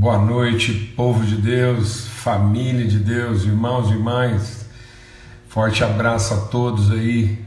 Boa 0.00 0.16
noite, 0.16 0.72
povo 0.96 1.26
de 1.26 1.36
Deus, 1.36 2.06
família 2.06 2.86
de 2.86 2.98
Deus, 2.98 3.44
irmãos 3.44 3.90
e 3.90 3.92
irmãs. 3.92 4.64
Forte 5.46 5.84
abraço 5.84 6.32
a 6.32 6.38
todos 6.38 6.90
aí. 6.90 7.38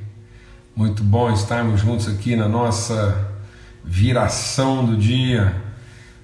Muito 0.76 1.04
bom 1.04 1.34
estarmos 1.34 1.82
juntos 1.82 2.08
aqui 2.08 2.36
na 2.36 2.48
nossa 2.48 3.28
viração 3.84 4.86
do 4.86 4.96
dia, 4.96 5.56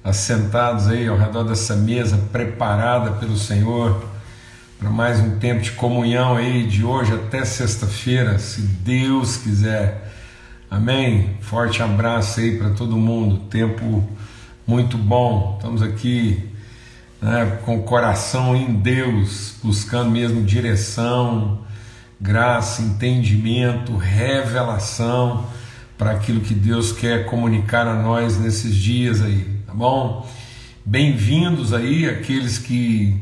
assentados 0.03 0.87
aí 0.87 1.07
ao 1.07 1.17
redor 1.17 1.45
dessa 1.45 1.75
mesa 1.75 2.15
preparada 2.31 3.13
pelo 3.13 3.35
Senhor 3.35 3.99
para 4.77 4.91
mais 4.91 5.19
um 5.19 5.39
tempo 5.39 5.61
de 5.63 5.71
comunhão 5.71 6.35
aí 6.35 6.67
de 6.67 6.83
hoje 6.83 7.11
até 7.11 7.43
sexta-feira, 7.43 8.37
se 8.37 8.61
Deus 8.61 9.37
quiser. 9.37 10.13
Amém. 10.69 11.37
Forte 11.41 11.81
abraço 11.81 12.39
aí 12.39 12.55
para 12.55 12.69
todo 12.69 12.95
mundo. 12.95 13.47
Tempo 13.49 14.07
muito 14.69 14.99
bom. 14.99 15.55
Estamos 15.57 15.81
aqui 15.81 16.47
né, 17.19 17.57
com 17.65 17.79
o 17.79 17.81
coração 17.81 18.55
em 18.55 18.71
Deus, 18.71 19.55
buscando 19.63 20.11
mesmo 20.11 20.43
direção, 20.43 21.61
graça, 22.21 22.83
entendimento, 22.83 23.97
revelação 23.97 25.47
para 25.97 26.11
aquilo 26.11 26.41
que 26.41 26.53
Deus 26.53 26.91
quer 26.91 27.25
comunicar 27.25 27.87
a 27.87 27.95
nós 27.95 28.37
nesses 28.37 28.75
dias 28.75 29.23
aí, 29.23 29.57
tá 29.65 29.73
bom? 29.73 30.29
Bem-vindos 30.85 31.73
aí 31.73 32.07
aqueles 32.07 32.59
que 32.59 33.19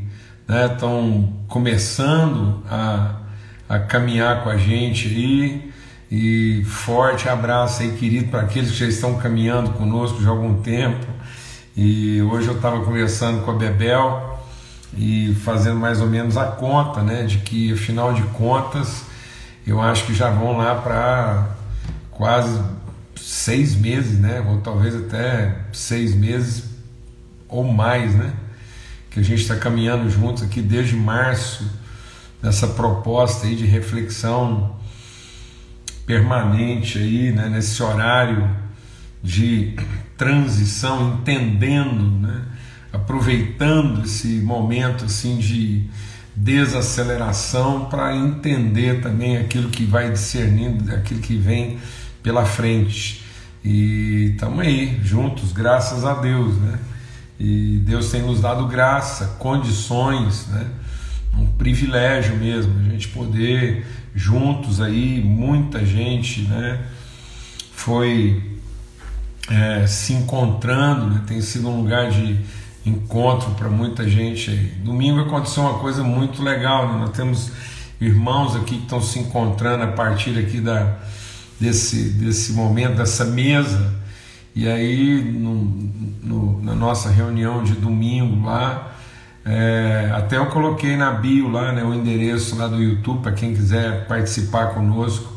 estão 0.50 1.02
né, 1.02 1.28
começando 1.48 2.62
a, 2.70 3.22
a 3.70 3.80
caminhar 3.80 4.44
com 4.44 4.50
a 4.50 4.58
gente 4.58 5.08
aí. 5.08 5.72
E 6.12 6.64
forte 6.66 7.28
abraço 7.30 7.84
aí, 7.84 7.92
querido, 7.94 8.30
para 8.30 8.42
aqueles 8.42 8.72
que 8.72 8.78
já 8.78 8.88
estão 8.88 9.16
caminhando 9.18 9.72
conosco 9.72 10.22
já 10.22 10.30
há 10.30 10.32
algum 10.32 10.62
tempo. 10.62 11.17
E 11.80 12.24
hoje 12.24 12.48
eu 12.48 12.56
estava 12.56 12.84
conversando 12.84 13.46
com 13.46 13.52
a 13.52 13.54
Bebel 13.54 14.40
e 14.98 15.36
fazendo 15.44 15.80
mais 15.80 16.02
ou 16.02 16.08
menos 16.08 16.36
a 16.36 16.46
conta, 16.48 17.04
né, 17.04 17.24
de 17.28 17.38
que 17.38 17.72
afinal 17.72 18.16
de 18.16 18.24
contas 18.24 19.04
eu 19.66 19.80
acho 19.80 20.08
que 20.08 20.14
já 20.16 20.32
vão 20.32 20.58
lá 20.58 20.74
para 20.74 21.50
quase 22.10 22.60
seis 23.16 23.76
meses, 23.76 24.18
né, 24.18 24.44
ou 24.50 24.60
talvez 24.60 24.96
até 24.96 25.56
seis 25.72 26.16
meses 26.16 26.64
ou 27.48 27.64
mais, 27.64 28.16
né, 28.16 28.34
que 29.12 29.20
a 29.20 29.24
gente 29.24 29.44
está 29.44 29.56
caminhando 29.56 30.10
juntos 30.10 30.42
aqui 30.42 30.64
desde 30.64 30.96
março 30.96 31.64
nessa 32.42 32.66
proposta 32.70 33.46
aí 33.46 33.56
de 33.56 33.68
reflexão 33.68 34.76
permanente 36.08 36.98
aí, 36.98 37.32
né, 37.32 37.48
nesse 37.50 37.84
horário 37.84 38.50
de 39.22 39.76
transição, 40.18 41.20
entendendo, 41.20 42.20
né? 42.20 42.42
aproveitando 42.92 44.04
esse 44.04 44.40
momento 44.40 45.06
assim 45.06 45.38
de 45.38 45.86
desaceleração 46.36 47.86
para 47.86 48.16
entender 48.16 49.02
também 49.02 49.38
aquilo 49.38 49.70
que 49.70 49.86
vai 49.86 50.12
discernindo, 50.12 50.94
aquilo 50.94 51.20
que 51.20 51.36
vem 51.36 51.80
pela 52.22 52.46
frente. 52.46 53.24
E 53.64 54.32
estamos 54.34 54.60
aí, 54.60 55.00
juntos, 55.04 55.52
graças 55.52 56.06
a 56.06 56.14
Deus, 56.14 56.56
né? 56.58 56.80
E 57.40 57.82
Deus 57.86 58.10
tem 58.10 58.22
nos 58.22 58.42
dado 58.42 58.68
graça, 58.68 59.36
condições, 59.40 60.48
né? 60.48 60.68
Um 61.36 61.46
privilégio 61.46 62.36
mesmo, 62.36 62.80
a 62.80 62.90
gente 62.90 63.10
poder 63.10 63.86
juntos 64.16 64.82
aí, 64.82 65.22
muita 65.24 65.86
gente, 65.86 66.42
né? 66.42 66.82
Foi 67.72 68.57
é, 69.50 69.88
se 69.88 70.14
encontrando, 70.14 71.08
né? 71.08 71.24
tem 71.26 71.42
sido 71.42 71.70
um 71.70 71.82
lugar 71.82 72.12
de 72.12 72.40
encontro 72.86 73.52
para 73.52 73.70
muita 73.70 74.08
gente. 74.10 74.52
Domingo 74.84 75.22
aconteceu 75.22 75.64
uma 75.64 75.80
coisa 75.80 76.04
muito 76.04 76.42
legal, 76.42 76.94
né? 76.94 77.00
nós 77.00 77.12
temos 77.12 77.52
irmãos 78.00 78.56
aqui 78.56 78.78
que 78.78 78.84
estão 78.84 79.02
se 79.02 79.20
encontrando 79.20 79.84
a 79.84 79.88
partir 79.88 80.38
aqui 80.38 80.60
da, 80.60 80.96
desse, 81.60 82.10
desse 82.10 82.54
momento, 82.54 82.96
dessa 82.98 83.26
mesa. 83.26 83.94
E 84.56 84.68
aí, 84.68 85.24
no, 85.24 85.54
no, 86.24 86.64
na 86.64 86.74
nossa 86.74 87.10
reunião 87.10 87.64
de 87.64 87.74
domingo 87.74 88.46
lá, 88.46 88.96
é, 89.46 90.12
até 90.14 90.38
eu 90.38 90.48
coloquei 90.48 90.98
na 90.98 91.12
bio 91.12 91.50
lá 91.50 91.72
né, 91.72 91.84
o 91.84 91.94
endereço 91.94 92.58
lá 92.58 92.68
do 92.68 92.82
YouTube 92.82 93.22
para 93.22 93.32
quem 93.32 93.54
quiser 93.54 94.06
participar 94.08 94.74
conosco 94.74 95.37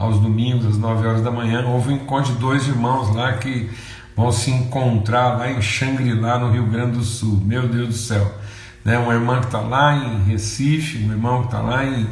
aos 0.00 0.18
domingos, 0.18 0.64
às 0.64 0.78
9 0.78 1.06
horas 1.06 1.22
da 1.22 1.30
manhã. 1.30 1.62
Houve 1.66 1.92
um 1.92 1.96
encontro 1.96 2.32
de 2.32 2.38
dois 2.38 2.66
irmãos 2.66 3.14
lá 3.14 3.34
que 3.34 3.70
vão 4.16 4.32
se 4.32 4.50
encontrar 4.50 5.36
lá 5.36 5.52
em 5.52 5.60
Xangri-Lá, 5.60 6.38
no 6.38 6.50
Rio 6.50 6.64
Grande 6.64 6.92
do 6.92 7.04
Sul. 7.04 7.38
Meu 7.44 7.68
Deus 7.68 7.88
do 7.88 7.94
céu. 7.94 8.34
Né? 8.82 8.98
Uma 8.98 9.12
irmã 9.12 9.40
que 9.40 9.46
está 9.46 9.60
lá 9.60 9.94
em 9.94 10.22
Recife, 10.24 11.04
um 11.04 11.12
irmão 11.12 11.40
que 11.40 11.48
está 11.48 11.60
lá 11.60 11.84
em, 11.84 12.08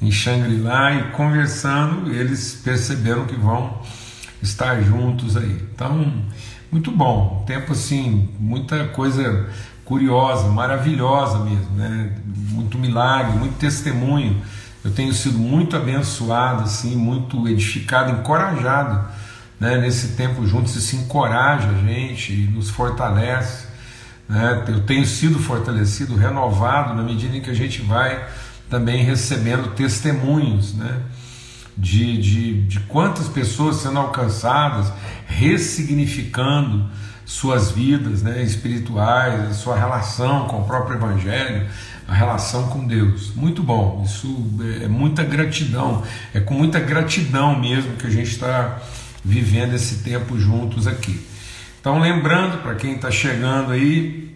em 0.00 0.12
Xangri-Lá, 0.12 0.94
e 0.94 1.02
conversando, 1.10 2.08
eles 2.14 2.60
perceberam 2.62 3.24
que 3.24 3.34
vão 3.34 3.80
estar 4.40 4.80
juntos 4.82 5.36
aí. 5.36 5.60
Então, 5.74 6.12
muito 6.70 6.92
bom. 6.92 7.42
Tempo 7.48 7.72
assim, 7.72 8.28
muita 8.38 8.86
coisa 8.88 9.48
curiosa, 9.84 10.46
maravilhosa 10.48 11.40
mesmo, 11.40 11.70
né? 11.74 12.12
Muito 12.52 12.78
milagre, 12.78 13.36
muito 13.36 13.56
testemunho 13.56 14.40
eu 14.84 14.90
tenho 14.90 15.14
sido 15.14 15.38
muito 15.38 15.76
abençoado, 15.76 16.64
assim, 16.64 16.94
muito 16.94 17.48
edificado, 17.48 18.12
encorajado 18.12 19.08
né, 19.58 19.78
nesse 19.78 20.08
tempo 20.08 20.46
juntos. 20.46 20.76
Isso 20.76 20.94
encoraja 20.96 21.68
a 21.70 21.74
gente 21.74 22.50
nos 22.54 22.68
fortalece. 22.68 23.66
Né? 24.28 24.64
Eu 24.68 24.80
tenho 24.80 25.06
sido 25.06 25.38
fortalecido, 25.38 26.14
renovado 26.14 26.94
na 26.94 27.02
medida 27.02 27.34
em 27.34 27.40
que 27.40 27.50
a 27.50 27.54
gente 27.54 27.80
vai 27.80 28.26
também 28.68 29.02
recebendo 29.04 29.74
testemunhos 29.74 30.74
né? 30.74 31.00
De, 31.76 32.18
de, 32.18 32.62
de 32.66 32.80
quantas 32.80 33.28
pessoas 33.28 33.76
sendo 33.76 33.98
alcançadas, 33.98 34.92
ressignificando 35.26 36.88
suas 37.24 37.70
vidas 37.70 38.22
né, 38.22 38.42
espirituais, 38.42 39.50
a 39.50 39.54
sua 39.54 39.76
relação 39.76 40.46
com 40.46 40.60
o 40.60 40.64
próprio 40.64 40.96
Evangelho, 40.96 41.66
a 42.06 42.14
relação 42.14 42.68
com 42.68 42.86
Deus. 42.86 43.34
Muito 43.34 43.62
bom, 43.62 44.02
isso 44.04 44.46
é 44.82 44.88
muita 44.88 45.24
gratidão, 45.24 46.02
é 46.34 46.40
com 46.40 46.54
muita 46.54 46.78
gratidão 46.78 47.58
mesmo 47.58 47.96
que 47.96 48.06
a 48.06 48.10
gente 48.10 48.30
está 48.30 48.78
vivendo 49.24 49.74
esse 49.74 50.02
tempo 50.02 50.38
juntos 50.38 50.86
aqui. 50.86 51.26
Então, 51.80 51.98
lembrando 51.98 52.62
para 52.62 52.74
quem 52.74 52.94
está 52.94 53.10
chegando 53.10 53.72
aí, 53.72 54.34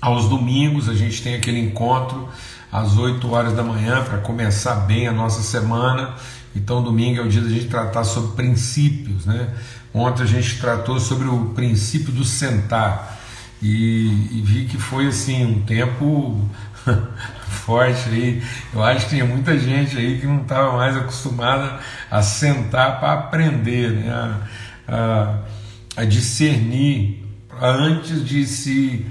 aos 0.00 0.28
domingos 0.28 0.88
a 0.88 0.94
gente 0.94 1.22
tem 1.22 1.34
aquele 1.34 1.58
encontro 1.58 2.28
às 2.70 2.96
8 2.96 3.30
horas 3.32 3.52
da 3.54 3.62
manhã 3.62 4.02
para 4.02 4.18
começar 4.18 4.74
bem 4.86 5.06
a 5.06 5.12
nossa 5.12 5.42
semana. 5.42 6.14
Então, 6.54 6.82
domingo 6.82 7.20
é 7.20 7.22
o 7.22 7.28
dia 7.28 7.40
da 7.40 7.48
gente 7.48 7.66
tratar 7.66 8.04
sobre 8.04 8.36
princípios, 8.36 9.26
né? 9.26 9.48
Ontem 9.92 10.22
a 10.22 10.26
gente 10.26 10.58
tratou 10.58 10.98
sobre 10.98 11.28
o 11.28 11.46
princípio 11.50 12.12
do 12.12 12.24
sentar 12.24 13.18
e, 13.62 14.38
e 14.38 14.42
vi 14.44 14.66
que 14.66 14.76
foi 14.76 15.06
assim 15.06 15.44
um 15.44 15.62
tempo 15.62 16.48
forte 17.64 18.08
aí. 18.08 18.42
Eu 18.72 18.82
acho 18.82 19.04
que 19.04 19.10
tinha 19.10 19.24
muita 19.24 19.58
gente 19.58 19.96
aí 19.96 20.20
que 20.20 20.26
não 20.26 20.42
estava 20.42 20.76
mais 20.76 20.96
acostumada 20.96 21.78
a 22.10 22.22
sentar 22.22 23.00
para 23.00 23.12
aprender, 23.12 23.90
né? 23.90 24.12
a, 24.12 24.40
a, 24.88 26.02
a, 26.02 26.04
discernir 26.04 27.24
antes 27.60 28.24
de 28.24 28.46
se 28.46 29.06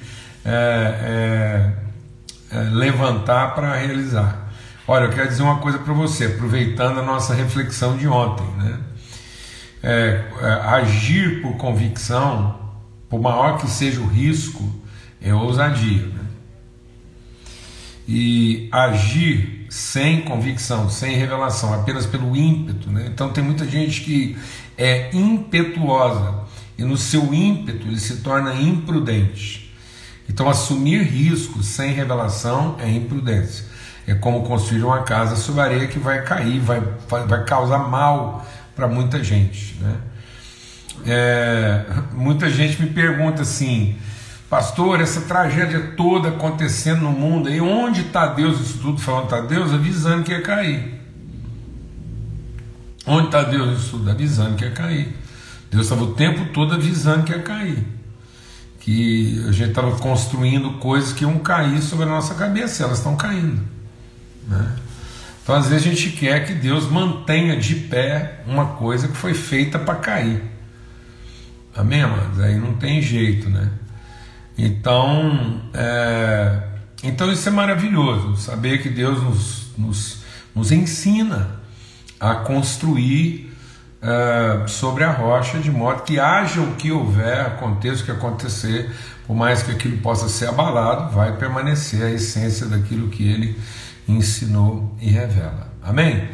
é, 0.46 1.74
é, 2.52 2.58
é, 2.58 2.60
levantar 2.70 3.56
para 3.56 3.76
realizar. 3.76 4.43
Olha, 4.88 5.06
eu 5.06 5.12
quero 5.12 5.28
dizer 5.28 5.44
uma 5.44 5.60
coisa 5.60 5.80
para 5.80 5.94
você, 5.94 6.26
aproveitando 6.26 7.00
a 7.00 7.04
nossa 7.04 7.34
reflexão 7.34 7.98
de 7.98 8.08
ontem, 8.08 8.48
né? 8.58 8.80
É, 9.82 10.24
é, 10.42 10.48
agir 10.68 11.42
por 11.42 11.58
convicção, 11.58 12.60
por 13.10 13.22
maior 13.22 13.58
que 13.58 13.70
seja 13.70 14.00
o 14.00 14.08
risco, 14.08 14.64
é 15.22 15.34
ousadia. 15.34 16.08
Né? 16.08 16.24
e 18.08 18.68
agir 18.72 19.66
sem 19.70 20.22
convicção, 20.22 20.90
sem 20.90 21.16
revelação, 21.16 21.74
apenas 21.74 22.06
pelo 22.06 22.36
ímpeto. 22.36 22.90
Né? 22.92 23.10
Então 23.12 23.32
tem 23.32 23.44
muita 23.44 23.66
gente 23.66 24.02
que 24.02 24.38
é 24.78 25.16
impetuosa 25.16 26.42
e 26.78 26.84
no 26.84 26.98
seu 26.98 27.34
ímpeto 27.34 27.88
ele 27.88 28.00
se 28.00 28.18
torna 28.18 28.54
imprudente. 28.56 29.74
Então 30.30 30.50
assumir 30.50 31.02
riscos 31.04 31.66
sem 31.68 31.94
revelação 31.94 32.76
é 32.80 32.90
imprudência. 32.90 33.66
É 34.06 34.14
como 34.14 34.44
construir 34.44 34.84
uma 34.84 35.04
casa 35.04 35.36
sobre 35.36 35.62
areia 35.62 35.88
que 35.88 35.98
vai 35.98 36.22
cair, 36.24 36.60
vai, 36.60 36.82
vai 37.28 37.44
causar 37.46 37.90
mal 37.90 38.46
para 38.76 38.88
muita 38.88 39.24
gente. 39.24 39.78
Né? 39.82 39.96
É, 41.06 41.86
muita 42.12 42.50
gente 42.50 42.82
me 42.82 42.90
pergunta 42.90 43.42
assim, 43.44 43.98
Pastor, 44.50 45.02
essa 45.02 45.22
tragédia 45.22 45.94
toda 45.98 46.30
acontecendo 46.30 47.02
no 47.02 47.12
mundo, 47.12 47.50
e 47.50 47.60
onde 47.60 48.02
está 48.02 48.28
Deus 48.28 48.60
isso 48.60 48.78
tudo 48.78 49.02
falando? 49.02 49.24
Está 49.24 49.42
Deus 49.42 49.74
avisando 49.74 50.24
que 50.24 50.32
ia 50.32 50.42
cair. 50.42 51.02
Onde 53.06 53.26
está 53.26 53.42
Deus 53.42 53.80
isso 53.80 53.98
tudo? 53.98 54.12
Avisando 54.12 54.56
que 54.56 54.64
ia 54.64 54.72
cair. 54.72 55.16
Deus 55.72 55.86
estava 55.86 56.04
o 56.04 56.14
tempo 56.14 56.54
todo 56.54 56.76
avisando 56.76 57.24
que 57.24 57.32
ia 57.32 57.42
cair. 57.42 57.84
que 58.80 59.44
a 59.48 59.52
gente 59.52 59.70
estava 59.70 59.96
construindo 59.98 60.74
coisas 60.74 61.14
que 61.14 61.24
iam 61.24 61.40
cair 61.40 61.82
sobre 61.82 62.06
a 62.06 62.10
nossa 62.10 62.36
cabeça, 62.36 62.84
elas 62.84 62.98
estão 62.98 63.16
caindo. 63.16 63.73
Né? 64.48 64.76
Então, 65.44 65.56
às 65.56 65.68
vezes, 65.68 65.86
a 65.86 65.90
gente 65.90 66.12
quer 66.12 66.46
que 66.46 66.54
Deus 66.54 66.90
mantenha 66.90 67.58
de 67.58 67.76
pé 67.76 68.42
uma 68.48 68.66
coisa 68.76 69.08
que 69.08 69.16
foi 69.16 69.34
feita 69.34 69.78
para 69.78 69.96
cair. 69.96 70.42
Amém, 71.76 72.02
amados? 72.02 72.40
Aí 72.40 72.56
não 72.56 72.76
tem 72.76 73.02
jeito, 73.02 73.50
né? 73.50 73.70
Então, 74.58 75.62
é... 75.74 76.64
então 77.04 77.32
isso 77.32 77.50
é 77.50 77.52
maravilhoso, 77.52 78.38
saber 78.38 78.82
que 78.82 78.90
Deus 78.90 79.22
nos, 79.22 79.72
nos, 79.78 80.24
nos 80.56 80.72
ensina 80.72 81.60
a 82.20 82.36
construir 82.36 83.52
uh, 84.02 84.68
sobre 84.70 85.04
a 85.04 85.12
rocha, 85.12 85.58
de 85.60 85.72
modo 85.72 86.04
que 86.04 86.20
haja 86.20 86.62
o 86.62 86.76
que 86.76 86.92
houver, 86.92 87.42
aconteça 87.42 88.04
o 88.04 88.06
que 88.06 88.12
acontecer, 88.12 88.92
por 89.26 89.36
mais 89.36 89.64
que 89.64 89.72
aquilo 89.72 89.98
possa 89.98 90.30
ser 90.30 90.48
abalado, 90.48 91.14
vai 91.14 91.36
permanecer 91.38 92.04
a 92.04 92.12
essência 92.12 92.68
daquilo 92.68 93.10
que 93.10 93.28
ele 93.28 93.60
ensinou 94.08 94.96
e 95.02 95.10
revela. 95.10 95.72
Amém? 95.82 96.30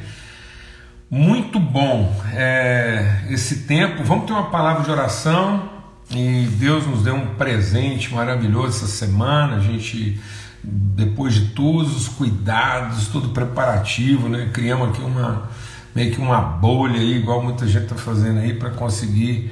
Muito 1.09 1.59
bom 1.59 2.15
é, 2.33 3.25
esse 3.29 3.63
tempo. 3.63 4.03
Vamos 4.03 4.25
ter 4.25 4.33
uma 4.33 4.49
palavra 4.49 4.83
de 4.83 4.91
oração 4.91 5.69
e 6.11 6.47
Deus 6.59 6.85
nos 6.85 7.03
deu 7.03 7.15
um 7.15 7.35
presente 7.35 8.13
maravilhoso 8.13 8.77
essa 8.77 8.87
semana. 8.87 9.55
A 9.55 9.59
gente, 9.59 10.19
depois 10.63 11.33
de 11.33 11.47
todos 11.47 11.95
os 11.95 12.07
cuidados, 12.07 13.07
todo 13.07 13.29
preparativo, 13.29 14.29
né, 14.29 14.49
criamos 14.53 14.89
aqui 14.89 15.01
uma 15.01 15.49
meio 15.95 16.13
que 16.13 16.21
uma 16.21 16.39
bolha 16.39 16.99
aí, 16.99 17.17
igual 17.17 17.41
muita 17.41 17.67
gente 17.67 17.83
está 17.83 17.95
fazendo 17.95 18.39
aí, 18.39 18.53
para 18.53 18.69
conseguir 18.69 19.51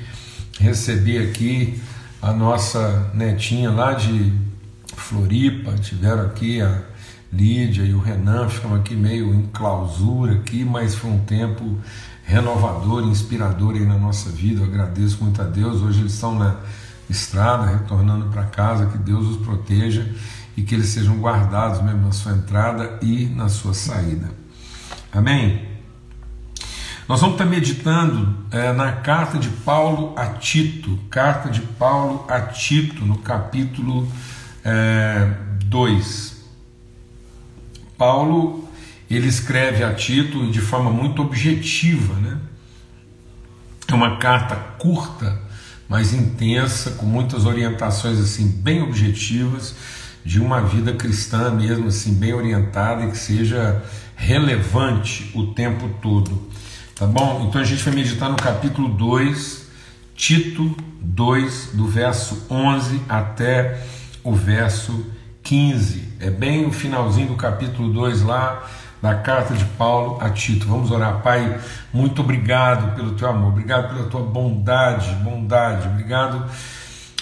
receber 0.60 1.30
aqui 1.30 1.82
a 2.22 2.32
nossa 2.32 3.12
netinha 3.14 3.72
lá 3.72 3.94
de 3.94 4.32
Floripa. 4.96 5.74
Tiveram 5.74 6.24
aqui 6.24 6.62
a 6.62 6.82
Lídia 7.32 7.84
e 7.84 7.94
o 7.94 8.00
Renan, 8.00 8.48
ficamos 8.48 8.80
aqui 8.80 8.96
meio 8.96 9.34
em 9.34 9.48
clausura 9.48 10.34
aqui, 10.34 10.64
mas 10.64 10.96
foi 10.96 11.12
um 11.12 11.20
tempo 11.20 11.78
renovador, 12.24 13.04
inspirador 13.04 13.76
aí 13.76 13.86
na 13.86 13.98
nossa 13.98 14.30
vida. 14.30 14.62
Eu 14.62 14.66
agradeço 14.66 15.24
muito 15.24 15.42
a 15.42 15.46
Deus. 15.46 15.82
Hoje 15.82 16.00
eles 16.00 16.14
estão 16.14 16.38
na 16.38 16.58
estrada, 17.10 17.66
retornando 17.66 18.26
para 18.28 18.44
casa, 18.44 18.86
que 18.88 18.98
Deus 18.98 19.26
os 19.28 19.38
proteja 19.38 20.10
e 20.56 20.64
que 20.64 20.74
eles 20.74 20.88
sejam 20.88 21.18
guardados 21.20 21.82
mesmo 21.82 22.06
na 22.06 22.12
sua 22.12 22.34
entrada 22.34 22.98
e 23.02 23.26
na 23.26 23.48
sua 23.50 23.74
saída. 23.74 24.30
Amém? 25.12 25.68
Nós 27.08 27.22
vamos 27.22 27.36
estar 27.36 27.46
meditando 27.46 28.36
é, 28.52 28.74
na 28.74 28.92
carta 28.92 29.38
de 29.38 29.48
Paulo 29.50 30.14
a 30.18 30.26
Tito, 30.26 31.00
carta 31.10 31.50
de 31.50 31.62
Paulo 31.62 32.26
a 32.28 32.42
Tito, 32.42 33.06
no 33.06 33.20
capítulo 33.20 34.06
2. 35.66 36.34
É, 36.34 36.37
Paulo 37.98 38.68
ele 39.10 39.28
escreve 39.28 39.84
a 39.84 39.94
Tito 39.94 40.52
de 40.52 40.60
forma 40.60 40.92
muito 40.92 41.22
objetiva, 41.22 42.14
né? 42.16 42.38
É 43.88 43.94
uma 43.94 44.18
carta 44.18 44.56
curta, 44.78 45.40
mas 45.88 46.14
intensa, 46.14 46.92
com 46.92 47.06
muitas 47.06 47.46
orientações 47.46 48.20
assim 48.20 48.48
bem 48.48 48.82
objetivas 48.82 49.74
de 50.26 50.42
uma 50.42 50.60
vida 50.60 50.92
cristã 50.92 51.50
mesmo 51.52 51.88
assim 51.88 52.14
bem 52.14 52.34
orientada 52.34 53.06
e 53.06 53.12
que 53.12 53.18
seja 53.18 53.82
relevante 54.16 55.32
o 55.34 55.54
tempo 55.54 55.90
todo. 56.02 56.50
Tá 56.94 57.06
bom? 57.06 57.46
Então 57.48 57.62
a 57.62 57.64
gente 57.64 57.82
vai 57.84 57.94
meditar 57.94 58.30
no 58.30 58.36
capítulo 58.36 58.90
2, 58.90 59.68
Tito 60.16 60.76
2, 61.00 61.70
do 61.74 61.88
verso 61.88 62.46
11 62.50 63.02
até 63.08 63.82
o 64.24 64.34
verso 64.34 65.06
15. 65.48 66.04
É 66.20 66.30
bem 66.30 66.66
o 66.66 66.74
finalzinho 66.74 67.30
do 67.30 67.36
capítulo 67.36 67.88
2 67.94 68.24
lá 68.24 68.68
da 69.02 69.16
carta 69.16 69.54
de 69.54 69.64
Paulo 69.64 70.18
a 70.20 70.30
Tito. 70.30 70.68
Vamos 70.68 70.92
orar, 70.92 71.22
Pai. 71.22 71.58
Muito 71.94 72.22
obrigado 72.22 72.94
pelo 72.98 73.14
teu 73.14 73.30
amor, 73.30 73.54
obrigado 73.54 73.96
pela 73.96 74.10
tua 74.10 74.24
bondade, 74.24 75.10
bondade, 75.24 75.88
obrigado, 75.88 76.46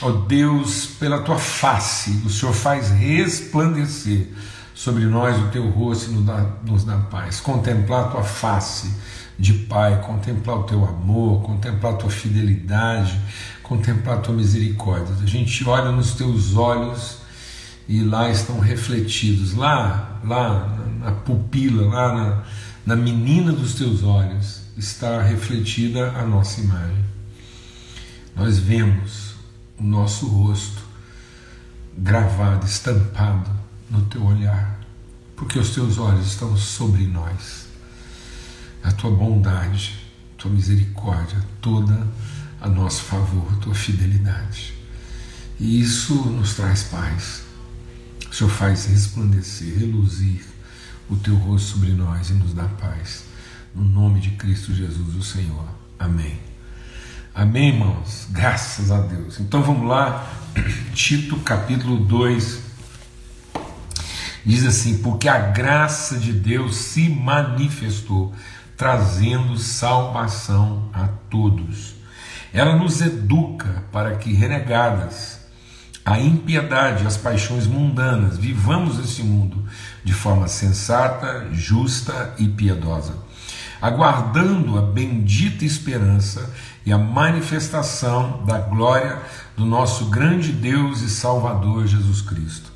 ó 0.02 0.10
Deus, 0.10 0.88
pela 1.00 1.22
tua 1.22 1.38
face. 1.38 2.24
O 2.26 2.30
Senhor 2.32 2.52
faz 2.52 2.90
resplandecer 2.90 4.30
sobre 4.74 5.06
nós 5.06 5.38
o 5.38 5.50
teu 5.50 5.70
rosto 5.70 6.10
e 6.10 6.14
nos 6.16 6.26
dá, 6.26 6.46
nos 6.64 6.84
dá 6.84 6.98
paz. 6.98 7.40
Contemplar 7.40 8.06
a 8.06 8.08
tua 8.08 8.24
face 8.24 8.92
de 9.38 9.54
Pai, 9.54 10.02
contemplar 10.02 10.58
o 10.58 10.64
teu 10.64 10.84
amor, 10.84 11.44
contemplar 11.44 11.94
a 11.94 11.98
tua 11.98 12.10
fidelidade, 12.10 13.20
contemplar 13.62 14.18
a 14.18 14.22
tua 14.22 14.34
misericórdia. 14.34 15.14
A 15.22 15.28
gente 15.28 15.68
olha 15.70 15.92
nos 15.92 16.16
teus 16.16 16.56
olhos 16.56 17.24
e 17.88 18.02
lá 18.02 18.30
estão 18.32 18.60
refletidos, 18.60 19.54
lá, 19.54 20.20
lá 20.24 20.78
na 21.00 21.12
pupila, 21.12 21.88
lá 21.88 22.14
na, 22.14 22.44
na 22.86 22.96
menina 22.96 23.52
dos 23.52 23.76
teus 23.76 24.04
olhos, 24.04 24.62
está 24.78 25.22
refletida 25.22 26.12
a 26.12 26.26
nossa 26.26 26.62
imagem. 26.62 27.06
Nós 28.36 28.58
vemos 28.58 29.36
o 29.78 29.84
nosso 29.84 30.28
rosto 30.28 30.84
gravado, 31.98 32.66
estampado 32.66 33.50
no 33.90 34.02
teu 34.06 34.24
olhar, 34.24 34.80
porque 35.36 35.60
os 35.60 35.70
teus 35.70 35.98
olhos 35.98 36.28
estão 36.28 36.58
sobre 36.58 37.06
nós 37.06 37.66
a 38.84 38.92
tua 38.92 39.12
bondade, 39.12 39.96
a 40.34 40.42
tua 40.42 40.52
misericórdia, 40.52 41.42
toda 41.62 42.08
a 42.62 42.70
nosso 42.70 43.02
favor, 43.04 43.48
a 43.54 43.56
tua 43.58 43.74
fidelidade. 43.74 44.74
E 45.60 45.80
isso 45.80 46.14
nos 46.14 46.54
traz 46.56 46.84
paz. 46.84 47.45
O 48.36 48.38
Senhor 48.38 48.50
faz 48.50 48.88
resplandecer, 48.88 49.80
reluzir 49.80 50.44
o 51.10 51.16
teu 51.16 51.36
rosto 51.36 51.70
sobre 51.70 51.94
nós 51.94 52.32
e 52.32 52.34
nos 52.34 52.54
dá 52.54 52.66
paz. 52.66 53.24
No 53.74 53.82
nome 53.82 54.20
de 54.20 54.32
Cristo 54.32 54.74
Jesus, 54.74 55.16
o 55.16 55.24
Senhor. 55.24 55.64
Amém. 55.98 56.38
Amém, 57.34 57.70
irmãos? 57.70 58.28
Graças 58.32 58.92
a 58.92 59.00
Deus. 59.00 59.40
Então 59.40 59.64
vamos 59.64 59.88
lá, 59.88 60.30
Tito 60.94 61.38
capítulo 61.38 61.96
2. 61.96 62.60
Diz 64.46 64.66
assim: 64.66 64.98
Porque 64.98 65.30
a 65.30 65.40
graça 65.40 66.20
de 66.20 66.34
Deus 66.34 66.76
se 66.76 67.08
manifestou 67.08 68.36
trazendo 68.76 69.58
salvação 69.58 70.90
a 70.94 71.08
todos. 71.30 71.96
Ela 72.52 72.76
nos 72.76 73.00
educa 73.00 73.86
para 73.94 74.18
que, 74.18 74.34
renegadas 74.34 75.35
a 76.06 76.20
impiedade 76.20 77.08
as 77.08 77.18
paixões 77.18 77.66
mundanas, 77.66 78.38
vivamos 78.38 79.00
esse 79.00 79.24
mundo 79.24 79.66
de 80.04 80.14
forma 80.14 80.48
sensata, 80.48 81.50
justa 81.52 82.36
e 82.38 82.48
piedosa, 82.48 83.18
aguardando 83.82 84.78
a 84.78 84.84
bendita 84.84 85.66
esperança 85.66 86.54
e 86.86 86.94
a 86.94 86.98
manifestação 86.98 88.46
da 88.46 88.60
glória 88.60 89.20
do 89.58 89.66
nosso 89.66 90.06
grande 90.06 90.52
Deus 90.52 91.02
e 91.02 91.10
Salvador 91.10 91.88
Jesus 91.88 92.22
Cristo. 92.22 92.72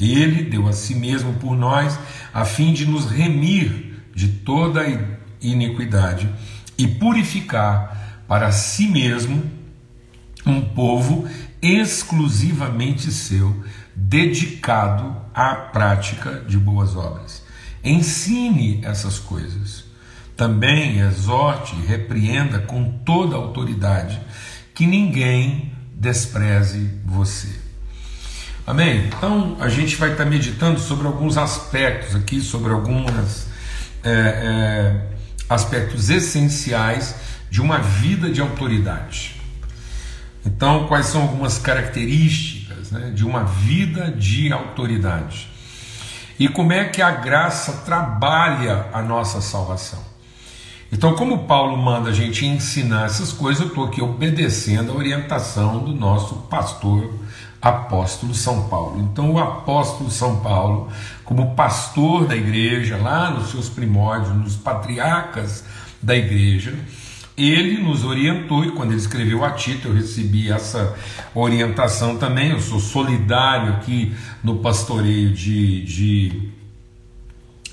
Ele 0.00 0.42
deu 0.42 0.66
a 0.66 0.72
si 0.72 0.94
mesmo 0.94 1.34
por 1.34 1.54
nós, 1.54 1.98
a 2.32 2.46
fim 2.46 2.72
de 2.72 2.86
nos 2.86 3.04
remir 3.10 4.02
de 4.14 4.28
toda 4.28 4.82
iniquidade 5.42 6.28
e 6.78 6.88
purificar 6.88 8.22
para 8.26 8.50
si 8.50 8.88
mesmo 8.88 9.42
um 10.46 10.60
povo 10.62 11.28
exclusivamente 11.60 13.10
seu, 13.10 13.64
dedicado 13.94 15.16
à 15.34 15.54
prática 15.54 16.44
de 16.46 16.58
boas 16.58 16.96
obras. 16.96 17.42
Ensine 17.82 18.80
essas 18.84 19.18
coisas. 19.18 19.84
Também 20.36 21.00
exorte 21.00 21.74
e 21.76 21.86
repreenda 21.86 22.58
com 22.58 22.98
toda 23.04 23.36
autoridade, 23.36 24.20
que 24.74 24.86
ninguém 24.86 25.72
despreze 25.94 26.90
você. 27.04 27.48
Amém? 28.66 29.06
Então 29.06 29.56
a 29.60 29.68
gente 29.68 29.96
vai 29.96 30.12
estar 30.12 30.26
meditando 30.26 30.78
sobre 30.78 31.06
alguns 31.06 31.38
aspectos 31.38 32.14
aqui, 32.14 32.40
sobre 32.40 32.72
algumas. 32.72 33.46
É, 34.04 34.10
é, 34.10 35.16
aspectos 35.48 36.10
essenciais 36.10 37.14
de 37.50 37.60
uma 37.60 37.78
vida 37.78 38.30
de 38.30 38.40
autoridade. 38.40 39.35
Então, 40.46 40.86
quais 40.86 41.06
são 41.06 41.22
algumas 41.22 41.58
características 41.58 42.92
né, 42.92 43.10
de 43.10 43.26
uma 43.26 43.42
vida 43.42 44.12
de 44.12 44.52
autoridade? 44.52 45.48
E 46.38 46.48
como 46.48 46.72
é 46.72 46.84
que 46.84 47.02
a 47.02 47.10
graça 47.10 47.72
trabalha 47.84 48.86
a 48.92 49.02
nossa 49.02 49.40
salvação? 49.40 49.98
Então, 50.92 51.16
como 51.16 51.46
Paulo 51.46 51.76
manda 51.76 52.10
a 52.10 52.12
gente 52.12 52.46
ensinar 52.46 53.06
essas 53.06 53.32
coisas, 53.32 53.60
eu 53.60 53.68
estou 53.68 53.86
aqui 53.86 54.00
obedecendo 54.00 54.92
a 54.92 54.94
orientação 54.94 55.80
do 55.80 55.92
nosso 55.92 56.36
pastor 56.48 57.12
apóstolo 57.60 58.32
São 58.32 58.68
Paulo. 58.68 59.00
Então, 59.00 59.32
o 59.32 59.38
apóstolo 59.40 60.10
São 60.10 60.38
Paulo, 60.38 60.88
como 61.24 61.56
pastor 61.56 62.26
da 62.26 62.36
igreja, 62.36 62.96
lá 62.96 63.30
nos 63.30 63.50
seus 63.50 63.68
primórdios, 63.68 64.36
nos 64.36 64.54
patriarcas 64.54 65.64
da 66.00 66.14
igreja, 66.14 66.72
ele 67.36 67.82
nos 67.82 68.04
orientou, 68.04 68.64
e 68.64 68.70
quando 68.70 68.92
ele 68.92 69.00
escreveu 69.00 69.44
a 69.44 69.50
Tito, 69.50 69.88
eu 69.88 69.94
recebi 69.94 70.50
essa 70.50 70.96
orientação 71.34 72.16
também. 72.16 72.50
Eu 72.50 72.60
sou 72.60 72.80
solidário 72.80 73.74
aqui 73.74 74.14
no 74.42 74.58
pastoreio 74.58 75.32
de, 75.32 75.82
de, 75.82 76.50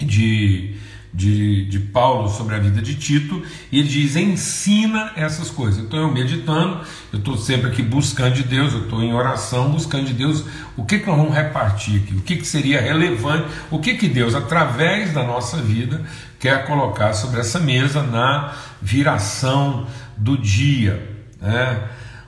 de 0.02 0.76
de, 1.14 1.66
de 1.66 1.80
Paulo 1.80 2.28
sobre 2.28 2.56
a 2.56 2.60
vida 2.60 2.82
de 2.82 2.96
Tito, 2.96 3.44
e 3.72 3.80
ele 3.80 3.88
diz: 3.88 4.16
ensina 4.16 5.12
essas 5.16 5.50
coisas. 5.50 5.84
Então 5.84 6.00
eu 6.00 6.12
meditando, 6.12 6.80
eu 7.12 7.20
estou 7.20 7.38
sempre 7.38 7.68
aqui 7.70 7.84
buscando 7.84 8.34
de 8.34 8.44
Deus, 8.44 8.74
eu 8.74 8.84
estou 8.84 9.04
em 9.04 9.14
oração, 9.14 9.70
buscando 9.70 10.08
de 10.08 10.14
Deus 10.14 10.44
o 10.76 10.84
que, 10.84 11.00
que 11.00 11.06
nós 11.06 11.18
vamos 11.18 11.36
repartir 11.36 12.02
aqui, 12.02 12.16
o 12.16 12.22
que, 12.22 12.38
que 12.38 12.48
seria 12.48 12.82
relevante, 12.82 13.48
o 13.70 13.78
que, 13.78 13.94
que 13.94 14.08
Deus, 14.08 14.34
através 14.34 15.14
da 15.14 15.24
nossa 15.24 15.58
vida, 15.58 16.04
quer 16.44 16.68
colocar 16.68 17.14
sobre 17.14 17.40
essa 17.40 17.58
mesa 17.58 18.04
na 18.04 18.54
viração 18.82 19.88
do 20.18 20.38
dia. 20.38 21.02
Né? 21.42 21.82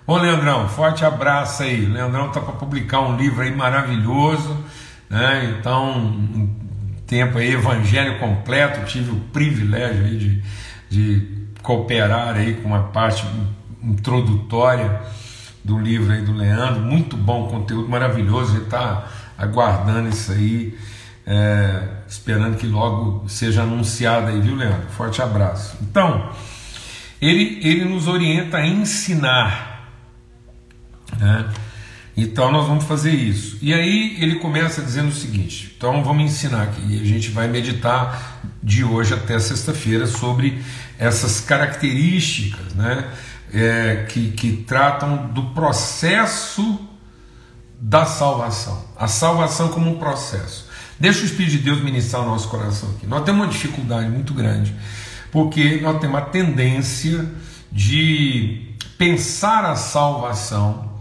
Ô 0.07 0.15
Leandrão, 0.15 0.69
forte 0.69 1.03
abraço 1.03 1.63
aí. 1.63 1.85
Leandrão 1.85 2.27
está 2.27 2.39
para 2.39 2.53
publicar 2.53 3.01
um 3.01 3.17
livro 3.17 3.41
aí 3.41 3.53
maravilhoso. 3.53 4.63
Né? 5.09 5.57
Então, 5.59 6.49
tempo 7.05 7.39
aí, 7.39 7.55
Evangelho 7.55 8.17
completo, 8.17 8.85
tive 8.85 9.11
o 9.11 9.19
privilégio 9.33 10.05
aí 10.05 10.17
de, 10.17 10.43
de 10.89 11.47
cooperar 11.61 12.37
aí 12.37 12.53
com 12.53 12.69
uma 12.69 12.83
parte 12.83 13.27
introdutória 13.83 15.01
do 15.61 15.77
livro 15.77 16.13
aí 16.13 16.21
do 16.21 16.31
Leandro, 16.31 16.79
muito 16.81 17.17
bom 17.17 17.49
conteúdo, 17.49 17.89
maravilhoso, 17.89 18.55
ele 18.55 18.63
está 18.63 19.09
aguardando 19.37 20.07
isso 20.07 20.31
aí, 20.31 20.77
é, 21.25 21.81
esperando 22.07 22.57
que 22.57 22.67
logo 22.67 23.27
seja 23.27 23.63
anunciado 23.63 24.27
aí, 24.27 24.39
viu 24.39 24.55
Leandro? 24.55 24.89
Forte 24.89 25.21
abraço. 25.21 25.75
Então, 25.81 26.31
ele, 27.21 27.59
ele 27.63 27.85
nos 27.85 28.07
orienta 28.07 28.57
a 28.57 28.67
ensinar, 28.67 29.89
né? 31.17 31.49
Então 32.17 32.49
nós 32.49 32.65
vamos 32.65 32.85
fazer 32.85 33.11
isso. 33.11 33.57
E 33.61 33.73
aí 33.73 34.15
ele 34.21 34.35
começa 34.35 34.81
dizendo 34.81 35.09
o 35.09 35.13
seguinte: 35.13 35.73
então 35.75 36.03
vamos 36.03 36.23
ensinar 36.23 36.63
aqui, 36.63 37.01
a 37.01 37.05
gente 37.05 37.29
vai 37.29 37.47
meditar 37.47 38.41
de 38.63 38.83
hoje 38.83 39.13
até 39.13 39.37
sexta-feira 39.37 40.07
sobre 40.07 40.63
essas 40.97 41.41
características 41.41 42.73
né, 42.73 43.11
é, 43.53 44.05
que, 44.07 44.31
que 44.31 44.57
tratam 44.63 45.27
do 45.27 45.47
processo 45.47 46.79
da 47.79 48.05
salvação. 48.05 48.85
A 48.97 49.07
salvação 49.07 49.67
como 49.69 49.91
um 49.91 49.99
processo. 49.99 50.64
Deixa 50.99 51.21
o 51.21 51.25
Espírito 51.25 51.51
de 51.51 51.57
Deus 51.59 51.81
ministrar 51.81 52.23
o 52.23 52.25
nosso 52.25 52.47
coração 52.47 52.89
aqui. 52.91 53.05
Nós 53.05 53.23
temos 53.23 53.45
uma 53.45 53.51
dificuldade 53.51 54.09
muito 54.09 54.33
grande, 54.33 54.73
porque 55.31 55.79
nós 55.81 55.99
temos 55.99 56.17
a 56.17 56.21
tendência 56.21 57.25
de 57.71 58.75
pensar 58.97 59.65
a 59.65 59.75
salvação 59.75 60.95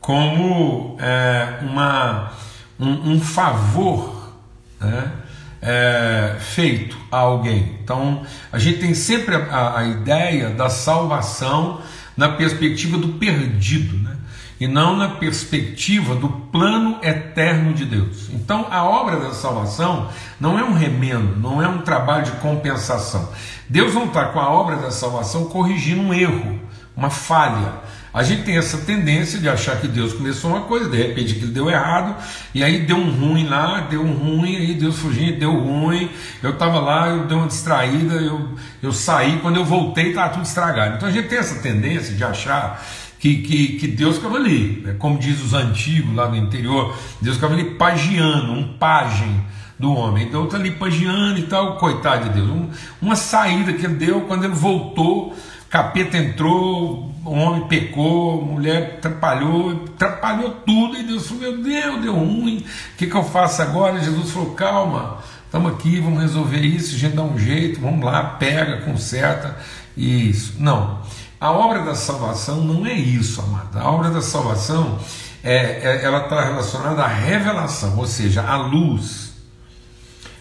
como 0.00 0.96
é, 1.00 1.58
uma, 1.62 2.32
um, 2.80 3.12
um 3.12 3.20
favor 3.20 4.32
né, 4.80 5.12
é, 5.60 6.36
feito 6.40 6.96
a 7.10 7.18
alguém. 7.18 7.78
Então, 7.82 8.22
a 8.50 8.58
gente 8.58 8.78
tem 8.78 8.94
sempre 8.94 9.34
a, 9.34 9.78
a, 9.78 9.84
ideia 9.84 10.50
da 10.50 10.70
salvação 10.70 11.82
na 12.16 12.30
perspectiva 12.30 12.96
do 12.96 13.08
perdido, 13.14 13.98
né? 13.98 14.16
E 14.60 14.66
não 14.66 14.96
na 14.96 15.08
perspectiva 15.08 16.14
do 16.14 16.28
plano 16.28 16.98
eterno 17.02 17.72
de 17.72 17.84
Deus. 17.84 18.28
Então, 18.30 18.66
a 18.70 18.84
obra 18.84 19.18
da 19.18 19.32
salvação 19.32 20.08
não 20.40 20.58
é 20.58 20.64
um 20.64 20.72
remendo, 20.72 21.36
não 21.36 21.62
é 21.62 21.68
um 21.68 21.78
trabalho 21.78 22.24
de 22.24 22.32
compensação. 22.32 23.28
Deus 23.68 23.94
não 23.94 24.06
está 24.06 24.26
com 24.26 24.40
a 24.40 24.50
obra 24.50 24.76
da 24.76 24.90
salvação 24.90 25.44
corrigindo 25.46 26.00
um 26.00 26.12
erro, 26.12 26.58
uma 26.96 27.10
falha. 27.10 27.88
A 28.12 28.22
gente 28.22 28.42
tem 28.42 28.56
essa 28.56 28.78
tendência 28.78 29.38
de 29.38 29.48
achar 29.48 29.76
que 29.76 29.86
Deus 29.86 30.12
começou 30.14 30.50
uma 30.50 30.62
coisa, 30.62 30.88
de 30.88 30.96
repente 30.96 31.34
aquilo 31.34 31.52
deu 31.52 31.70
errado, 31.70 32.16
e 32.54 32.64
aí 32.64 32.80
deu 32.80 32.96
um 32.96 33.10
ruim 33.10 33.46
lá, 33.46 33.82
deu 33.82 34.02
um 34.02 34.12
ruim, 34.12 34.56
aí 34.56 34.74
Deus 34.74 34.98
fugiu, 34.98 35.38
deu 35.38 35.52
ruim. 35.52 36.10
Eu 36.42 36.50
estava 36.50 36.80
lá, 36.80 37.08
eu 37.10 37.26
dei 37.26 37.36
uma 37.36 37.46
distraída, 37.46 38.14
eu, 38.14 38.48
eu 38.82 38.92
saí, 38.92 39.38
quando 39.40 39.56
eu 39.56 39.64
voltei 39.64 40.08
estava 40.08 40.30
tudo 40.30 40.46
estragado. 40.46 40.96
Então 40.96 41.08
a 41.08 41.12
gente 41.12 41.28
tem 41.28 41.38
essa 41.38 41.60
tendência 41.62 42.14
de 42.14 42.24
achar 42.24 42.82
que, 43.18 43.42
que, 43.42 43.68
que 43.78 43.88
Deus 43.88 44.16
ficava 44.16 44.36
ali, 44.36 44.82
né? 44.84 44.94
como 44.98 45.18
diz 45.18 45.42
os 45.42 45.52
antigos 45.52 46.14
lá 46.14 46.28
no 46.28 46.36
interior, 46.36 46.96
Deus 47.20 47.36
ficava 47.36 47.54
ali 47.54 47.74
pagiando, 47.74 48.52
um 48.52 48.76
pajem 48.78 49.42
do 49.78 49.92
homem. 49.92 50.26
Então 50.26 50.44
está 50.44 50.56
ali 50.56 50.72
pagiando 50.72 51.38
e 51.38 51.42
tal, 51.42 51.76
coitado 51.76 52.28
de 52.28 52.34
Deus. 52.34 52.48
Um, 52.48 52.68
uma 53.00 53.16
saída 53.16 53.72
que 53.72 53.84
ele 53.84 53.94
deu, 53.94 54.22
quando 54.22 54.44
ele 54.44 54.54
voltou, 54.54 55.36
capeta 55.68 56.16
entrou, 56.16 57.14
o 57.24 57.30
homem 57.30 57.68
pecou, 57.68 58.44
mulher 58.44 58.94
atrapalhou, 58.98 59.84
atrapalhou 59.94 60.50
tudo, 60.66 60.96
e 60.96 61.02
Deus 61.02 61.26
falou: 61.26 61.42
Meu 61.42 61.62
Deus, 61.62 62.00
deu 62.00 62.14
ruim, 62.14 62.58
o 62.58 62.96
que, 62.96 63.06
que 63.06 63.14
eu 63.14 63.24
faço 63.24 63.62
agora? 63.62 64.00
Jesus 64.00 64.30
falou: 64.30 64.50
Calma, 64.52 65.18
estamos 65.44 65.72
aqui, 65.72 66.00
vamos 66.00 66.20
resolver 66.20 66.60
isso, 66.60 66.94
a 66.94 66.98
gente 66.98 67.16
dá 67.16 67.22
um 67.22 67.38
jeito, 67.38 67.80
vamos 67.80 68.04
lá, 68.04 68.22
pega, 68.24 68.82
conserta, 68.82 69.56
isso. 69.96 70.54
Não, 70.58 71.00
a 71.40 71.52
obra 71.52 71.82
da 71.82 71.94
salvação 71.94 72.62
não 72.62 72.86
é 72.86 72.92
isso, 72.92 73.40
amada. 73.40 73.80
A 73.80 73.90
obra 73.90 74.10
da 74.10 74.20
salvação 74.20 74.98
é, 75.42 75.54
é 75.54 76.04
ela 76.04 76.24
está 76.24 76.44
relacionada 76.44 77.02
à 77.02 77.06
revelação, 77.06 77.96
ou 77.96 78.06
seja, 78.06 78.42
à 78.42 78.56
luz, 78.56 79.32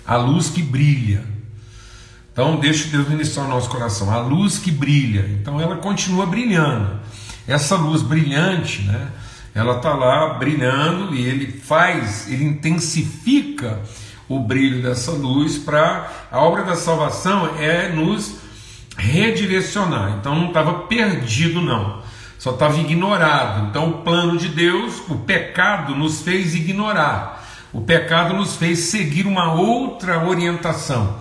a 0.05 0.15
luz 0.15 0.49
que 0.49 0.61
brilha. 0.61 1.23
Então, 2.33 2.59
deixe 2.59 2.89
Deus 2.89 3.07
ministrar 3.07 3.45
o 3.45 3.49
nosso 3.49 3.69
coração. 3.69 4.11
A 4.11 4.19
luz 4.19 4.59
que 4.59 4.71
brilha, 4.71 5.27
então 5.39 5.59
ela 5.59 5.77
continua 5.77 6.25
brilhando. 6.25 6.99
Essa 7.47 7.75
luz 7.75 8.01
brilhante, 8.01 8.83
né? 8.83 9.11
Ela 9.55 9.77
está 9.77 9.95
lá 9.95 10.35
brilhando 10.35 11.15
e 11.15 11.21
ele 11.21 11.51
faz, 11.51 12.27
ele 12.27 12.45
intensifica 12.45 13.79
o 14.29 14.39
brilho 14.39 14.83
dessa 14.83 15.11
luz 15.11 15.57
para 15.57 16.11
a 16.31 16.39
obra 16.41 16.63
da 16.63 16.75
salvação 16.75 17.55
é 17.57 17.89
nos 17.89 18.35
redirecionar. 18.97 20.17
Então 20.19 20.35
não 20.35 20.47
estava 20.47 20.73
perdido 20.85 21.61
não, 21.61 22.01
só 22.37 22.51
estava 22.51 22.77
ignorado. 22.79 23.67
Então 23.69 23.89
o 23.89 23.97
plano 23.99 24.37
de 24.37 24.49
Deus, 24.49 25.01
o 25.07 25.15
pecado 25.15 25.95
nos 25.95 26.21
fez 26.21 26.55
ignorar. 26.55 27.45
O 27.71 27.81
pecado 27.81 28.33
nos 28.33 28.55
fez 28.55 28.79
seguir 28.79 29.27
uma 29.27 29.53
outra 29.53 30.25
orientação. 30.25 31.17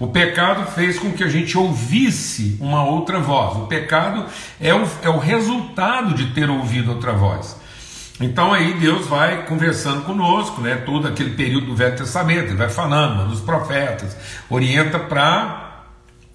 O 0.00 0.06
pecado 0.06 0.70
fez 0.70 0.98
com 0.98 1.12
que 1.12 1.24
a 1.24 1.28
gente 1.28 1.58
ouvisse 1.58 2.56
uma 2.60 2.84
outra 2.84 3.18
voz. 3.18 3.56
O 3.56 3.66
pecado 3.66 4.24
é 4.60 4.72
o, 4.72 4.88
é 5.02 5.08
o 5.08 5.18
resultado 5.18 6.14
de 6.14 6.26
ter 6.26 6.48
ouvido 6.48 6.92
outra 6.92 7.12
voz. 7.12 7.56
Então 8.20 8.52
aí 8.52 8.74
Deus 8.74 9.06
vai 9.06 9.44
conversando 9.46 10.02
conosco, 10.02 10.60
né? 10.60 10.76
Todo 10.76 11.06
aquele 11.08 11.30
período 11.30 11.66
do 11.66 11.76
Velho 11.76 11.96
Testamento, 11.96 12.46
ele 12.46 12.56
vai 12.56 12.68
falando, 12.68 13.28
dos 13.28 13.40
profetas, 13.40 14.16
orienta 14.48 14.98
para 14.98 15.67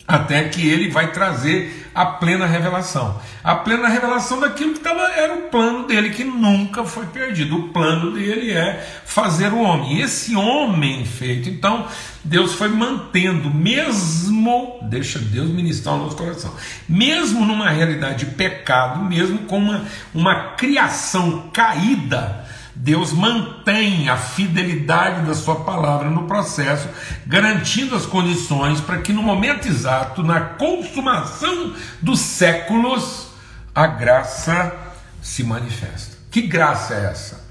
até 0.08 0.44
que 0.50 0.68
ele 0.68 0.90
vai 0.90 1.12
trazer 1.12 1.90
a 1.96 2.06
plena 2.06 2.46
revelação. 2.46 3.22
A 3.44 3.56
plena 3.56 3.88
revelação 3.88 4.40
daquilo 4.40 4.74
que 4.74 4.80
tava, 4.80 5.02
era 5.12 5.34
o 5.34 5.42
plano 5.44 5.88
dele, 5.88 6.10
que 6.10 6.24
nunca 6.24 6.84
foi 6.84 7.06
perdido. 7.06 7.56
O 7.58 7.70
plano 7.70 8.12
dele 8.12 8.52
é 8.52 8.86
fazer 9.06 9.54
o 9.54 9.62
homem. 9.62 9.98
E 9.98 10.02
esse 10.02 10.36
homem 10.36 11.06
feito, 11.06 11.50
então, 11.50 11.88
Deus 12.24 12.54
foi 12.54 12.70
mantendo, 12.70 13.50
mesmo, 13.50 14.80
deixa 14.84 15.20
Deus 15.20 15.50
ministrar 15.50 15.96
o 15.96 16.00
nosso 16.00 16.16
coração, 16.16 16.54
mesmo 16.88 17.46
numa 17.46 17.70
realidade 17.70 18.26
de 18.26 18.32
pecado, 18.32 19.04
mesmo 19.04 19.40
com 19.40 19.58
uma, 19.58 19.86
uma 20.14 20.36
criação 20.56 21.50
caída, 21.54 22.43
Deus 22.76 23.14
mantém 23.14 24.10
a 24.10 24.18
fidelidade 24.18 25.26
da 25.26 25.36
sua 25.36 25.58
palavra 25.58 26.10
no 26.10 26.24
processo, 26.24 26.90
garantindo 27.26 27.96
as 27.96 28.06
condições 28.06 28.82
para 28.82 28.98
que 28.98 29.14
no 29.14 29.22
momento 29.22 29.68
exato, 29.68 30.24
na 30.24 30.42
consumação 30.42 31.74
dos 32.02 32.20
séculos, 32.20 33.28
a 33.76 33.86
graça 33.86 34.76
se 35.22 35.44
manifesta. 35.44 36.18
Que 36.32 36.42
graça 36.42 36.96
é 36.96 37.06
essa? 37.06 37.44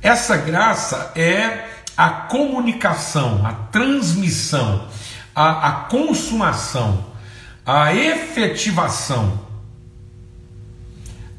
Essa 0.00 0.36
graça 0.36 1.12
é 1.14 1.68
a 1.96 2.08
comunicação, 2.08 3.44
a 3.44 3.52
transmissão, 3.52 4.88
a, 5.34 5.68
a 5.68 5.72
consumação, 5.72 7.04
a 7.66 7.92
efetivação 7.94 9.47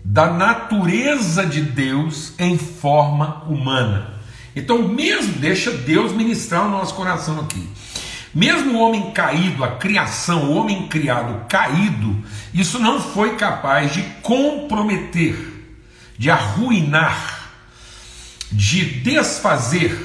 da 0.04 0.32
natureza 0.32 1.46
de 1.46 1.62
Deus 1.62 2.34
em 2.40 2.58
forma 2.58 3.44
humana. 3.48 4.14
Então, 4.56 4.88
mesmo, 4.88 5.34
deixa 5.34 5.72
Deus 5.72 6.12
ministrar 6.12 6.66
o 6.66 6.72
nosso 6.72 6.94
coração 6.96 7.40
aqui. 7.40 7.68
Mesmo 8.34 8.78
o 8.78 8.82
homem 8.82 9.12
caído, 9.12 9.64
a 9.64 9.72
criação, 9.78 10.52
o 10.52 10.56
homem 10.56 10.88
criado 10.88 11.48
caído, 11.48 12.16
isso 12.54 12.78
não 12.80 13.02
foi 13.02 13.36
capaz 13.36 13.94
de 13.94 14.04
comprometer, 14.22 15.36
de 16.18 16.30
arruinar, 16.30 17.50
de 18.52 18.86
desfazer, 18.86 19.98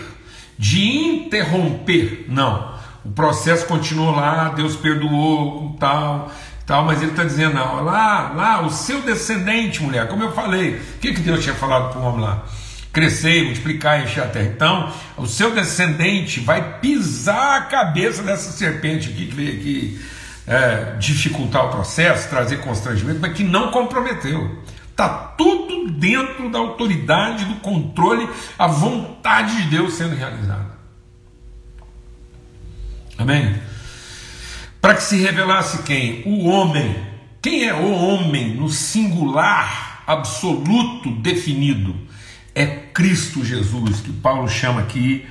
de 0.59 0.83
interromper. 0.83 2.27
Não. 2.29 2.75
O 3.05 3.11
processo 3.11 3.67
continuou 3.67 4.13
lá, 4.13 4.49
Deus 4.51 4.75
perdoou, 4.77 5.77
tal, 5.79 6.33
tal, 6.67 6.85
mas 6.85 7.03
ele 7.03 7.11
está 7.11 7.25
dizendo, 7.25 7.55
não, 7.55 7.83
lá, 7.83 8.33
lá, 8.35 8.63
o 8.63 8.71
seu 8.71 9.03
descendente, 9.03 9.83
mulher, 9.83 10.09
como 10.09 10.23
eu 10.23 10.33
falei, 10.33 10.77
o 10.77 10.99
que, 10.99 11.13
que 11.13 11.21
Deus 11.21 11.43
tinha 11.43 11.55
falado 11.55 11.93
para 11.93 12.01
o 12.01 12.05
homem 12.05 12.21
lá? 12.23 12.45
Crescer, 12.93 13.45
multiplicar, 13.45 14.03
encher 14.03 14.23
a 14.23 14.29
terra. 14.29 14.47
Então, 14.47 14.93
o 15.17 15.27
seu 15.27 15.53
descendente 15.53 16.41
vai 16.41 16.79
pisar 16.79 17.59
a 17.59 17.63
cabeça 17.63 18.23
dessa 18.23 18.53
serpente 18.53 19.11
aqui 19.11 19.27
que 19.27 19.35
veio 19.35 19.59
aqui 19.59 20.01
é, 20.47 20.97
dificultar 20.99 21.67
o 21.67 21.71
processo, 21.71 22.29
trazer 22.29 22.59
constrangimento, 22.59 23.19
mas 23.21 23.33
que 23.33 23.43
não 23.43 23.71
comprometeu. 23.71 24.63
Está 24.91 25.09
tudo 25.09 25.91
dentro 25.91 26.49
da 26.51 26.61
autoridade, 26.61 27.45
do 27.47 27.57
controle, 27.57 28.29
a 28.57 28.69
vontade 28.69 29.63
de 29.63 29.71
Deus 29.71 29.95
sendo 29.95 30.15
realizada. 30.15 30.75
Amém? 33.19 33.61
Para 34.85 34.97
que 34.97 35.03
se 35.03 35.17
revelasse 35.17 35.83
quem? 35.85 36.23
O 36.27 36.45
homem. 36.45 36.95
Quem 37.41 37.67
é 37.67 37.73
o 37.73 37.91
homem 37.91 38.55
no 38.55 38.69
singular, 38.69 40.03
absoluto, 40.07 41.11
definido? 41.11 41.97
É 42.55 42.67
Cristo 42.67 43.43
Jesus, 43.43 44.03
que 44.03 44.13
Paulo 44.13 44.47
chama 44.47 44.83
aqui. 44.83 45.25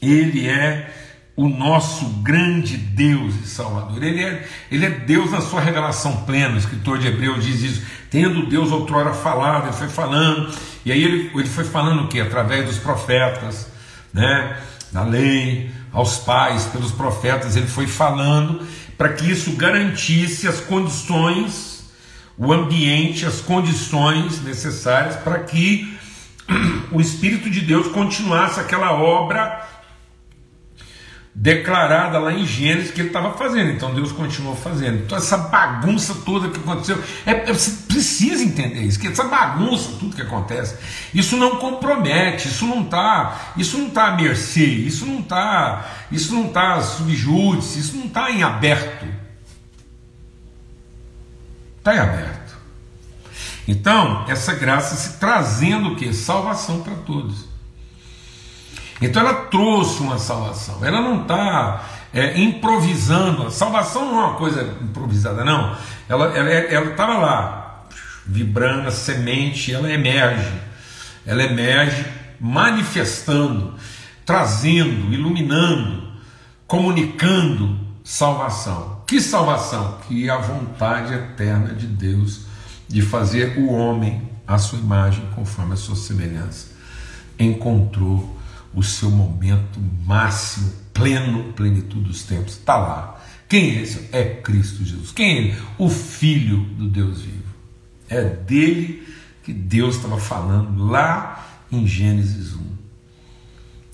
Ele 0.00 0.48
é 0.48 0.90
o 1.36 1.46
nosso 1.46 2.06
grande 2.22 2.78
Deus 2.78 3.34
e 3.34 3.46
Salvador. 3.46 4.02
Ele 4.02 4.24
é, 4.24 4.48
ele 4.72 4.86
é 4.86 4.90
Deus 4.90 5.30
na 5.30 5.42
sua 5.42 5.60
revelação 5.60 6.24
plena. 6.24 6.54
O 6.54 6.58
escritor 6.58 6.98
de 6.98 7.08
Hebreus 7.08 7.44
diz 7.44 7.60
isso. 7.60 7.86
Tendo 8.10 8.46
Deus 8.46 8.72
outrora 8.72 9.12
falado, 9.12 9.66
ele 9.66 9.76
foi 9.76 9.90
falando. 9.90 10.50
E 10.86 10.90
aí 10.90 11.04
ele, 11.04 11.30
ele 11.34 11.48
foi 11.48 11.64
falando 11.64 12.04
o 12.04 12.08
que? 12.08 12.18
Através 12.18 12.64
dos 12.64 12.78
profetas, 12.78 13.70
né? 14.14 14.56
da 14.90 15.02
lei, 15.02 15.70
aos 15.92 16.18
pais, 16.18 16.64
pelos 16.66 16.92
profetas, 16.92 17.56
ele 17.56 17.66
foi 17.66 17.86
falando 17.86 18.66
para 18.96 19.10
que 19.10 19.30
isso 19.30 19.52
garantisse 19.52 20.48
as 20.48 20.60
condições, 20.60 21.90
o 22.36 22.52
ambiente, 22.52 23.26
as 23.26 23.40
condições 23.40 24.42
necessárias 24.42 25.16
para 25.16 25.40
que 25.40 25.96
o 26.92 27.00
Espírito 27.00 27.50
de 27.50 27.60
Deus 27.60 27.88
continuasse 27.88 28.60
aquela 28.60 28.92
obra 28.92 29.75
declarada 31.38 32.18
lá 32.18 32.32
em 32.32 32.46
Gênesis 32.46 32.90
que 32.90 32.98
ele 32.98 33.08
estava 33.08 33.36
fazendo. 33.36 33.70
Então 33.70 33.94
Deus 33.94 34.10
continuou 34.10 34.56
fazendo. 34.56 35.04
Então 35.04 35.18
essa 35.18 35.36
bagunça 35.36 36.14
toda 36.24 36.48
que 36.48 36.58
aconteceu, 36.58 36.98
é, 37.26 37.32
é, 37.32 37.52
você 37.52 37.70
precisa 37.86 38.42
entender 38.42 38.80
isso, 38.80 38.98
que 38.98 39.06
essa 39.06 39.24
bagunça, 39.24 39.90
tudo 40.00 40.16
que 40.16 40.22
acontece, 40.22 40.76
isso 41.12 41.36
não 41.36 41.56
compromete, 41.56 42.48
isso 42.48 42.66
não 42.66 42.82
está, 42.82 43.52
isso 43.54 43.76
não 43.76 43.88
está 43.88 44.06
à 44.06 44.16
mercê, 44.16 44.64
isso 44.64 45.04
não 45.04 45.20
está, 45.20 45.86
isso 46.10 46.34
não 46.34 46.46
está 46.46 46.80
subjúdice, 46.80 47.80
isso 47.80 47.96
não 47.98 48.06
está 48.06 48.30
em 48.30 48.42
aberto. 48.42 49.06
Está 51.78 51.94
em 51.94 51.98
aberto. 51.98 52.56
Então, 53.68 54.24
essa 54.26 54.54
graça 54.54 54.96
se 54.96 55.18
trazendo 55.18 55.90
o 55.90 55.96
que? 55.96 56.14
Salvação 56.14 56.82
para 56.82 56.94
todos. 56.94 57.55
Então 59.00 59.22
ela 59.22 59.34
trouxe 59.46 60.00
uma 60.00 60.18
salvação. 60.18 60.84
Ela 60.84 61.00
não 61.00 61.22
está 61.22 61.84
é, 62.12 62.38
improvisando. 62.40 63.46
A 63.46 63.50
salvação 63.50 64.06
não 64.06 64.20
é 64.20 64.24
uma 64.26 64.34
coisa 64.34 64.76
improvisada, 64.80 65.44
não. 65.44 65.76
Ela 66.08 66.28
estava 66.28 66.48
ela, 66.48 66.92
ela 66.92 67.18
lá, 67.18 67.84
vibrando, 68.24 68.88
a 68.88 68.90
semente, 68.90 69.72
ela 69.72 69.92
emerge. 69.92 70.52
Ela 71.26 71.42
emerge 71.42 72.06
manifestando, 72.40 73.74
trazendo, 74.24 75.12
iluminando, 75.12 76.08
comunicando 76.66 77.78
salvação. 78.02 79.02
Que 79.06 79.20
salvação? 79.20 79.98
Que 80.06 80.28
é 80.28 80.32
a 80.32 80.38
vontade 80.38 81.12
eterna 81.12 81.74
de 81.74 81.86
Deus 81.86 82.46
de 82.88 83.02
fazer 83.02 83.58
o 83.58 83.72
homem 83.72 84.30
à 84.46 84.58
sua 84.58 84.78
imagem, 84.78 85.24
conforme 85.34 85.74
a 85.74 85.76
sua 85.76 85.96
semelhança. 85.96 86.68
Encontrou 87.38 88.35
o 88.76 88.82
seu 88.82 89.10
momento 89.10 89.80
máximo, 90.04 90.70
pleno, 90.92 91.52
plenitude 91.54 92.04
dos 92.04 92.22
tempos. 92.24 92.52
Está 92.52 92.76
lá. 92.76 93.20
Quem 93.48 93.70
é 93.70 93.82
esse? 93.82 94.08
É 94.12 94.22
Cristo 94.22 94.84
Jesus. 94.84 95.12
Quem 95.12 95.26
é 95.26 95.38
ele? 95.38 95.56
O 95.78 95.88
Filho 95.88 96.58
do 96.58 96.86
Deus 96.86 97.22
vivo. 97.22 97.54
É 98.08 98.22
dele 98.22 99.02
que 99.42 99.52
Deus 99.52 99.96
estava 99.96 100.18
falando 100.18 100.84
lá 100.84 101.46
em 101.72 101.86
Gênesis 101.86 102.54
1. 102.54 102.66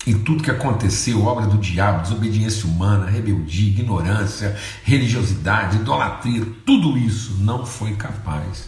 E 0.05 0.15
tudo 0.15 0.43
que 0.43 0.51
aconteceu, 0.51 1.23
obra 1.23 1.47
do 1.47 1.57
diabo, 1.57 2.01
desobediência 2.01 2.67
humana, 2.67 3.05
rebeldia, 3.05 3.69
ignorância, 3.69 4.57
religiosidade, 4.83 5.77
idolatria, 5.77 6.45
tudo 6.65 6.97
isso 6.97 7.37
não 7.39 7.65
foi 7.65 7.95
capaz 7.95 8.67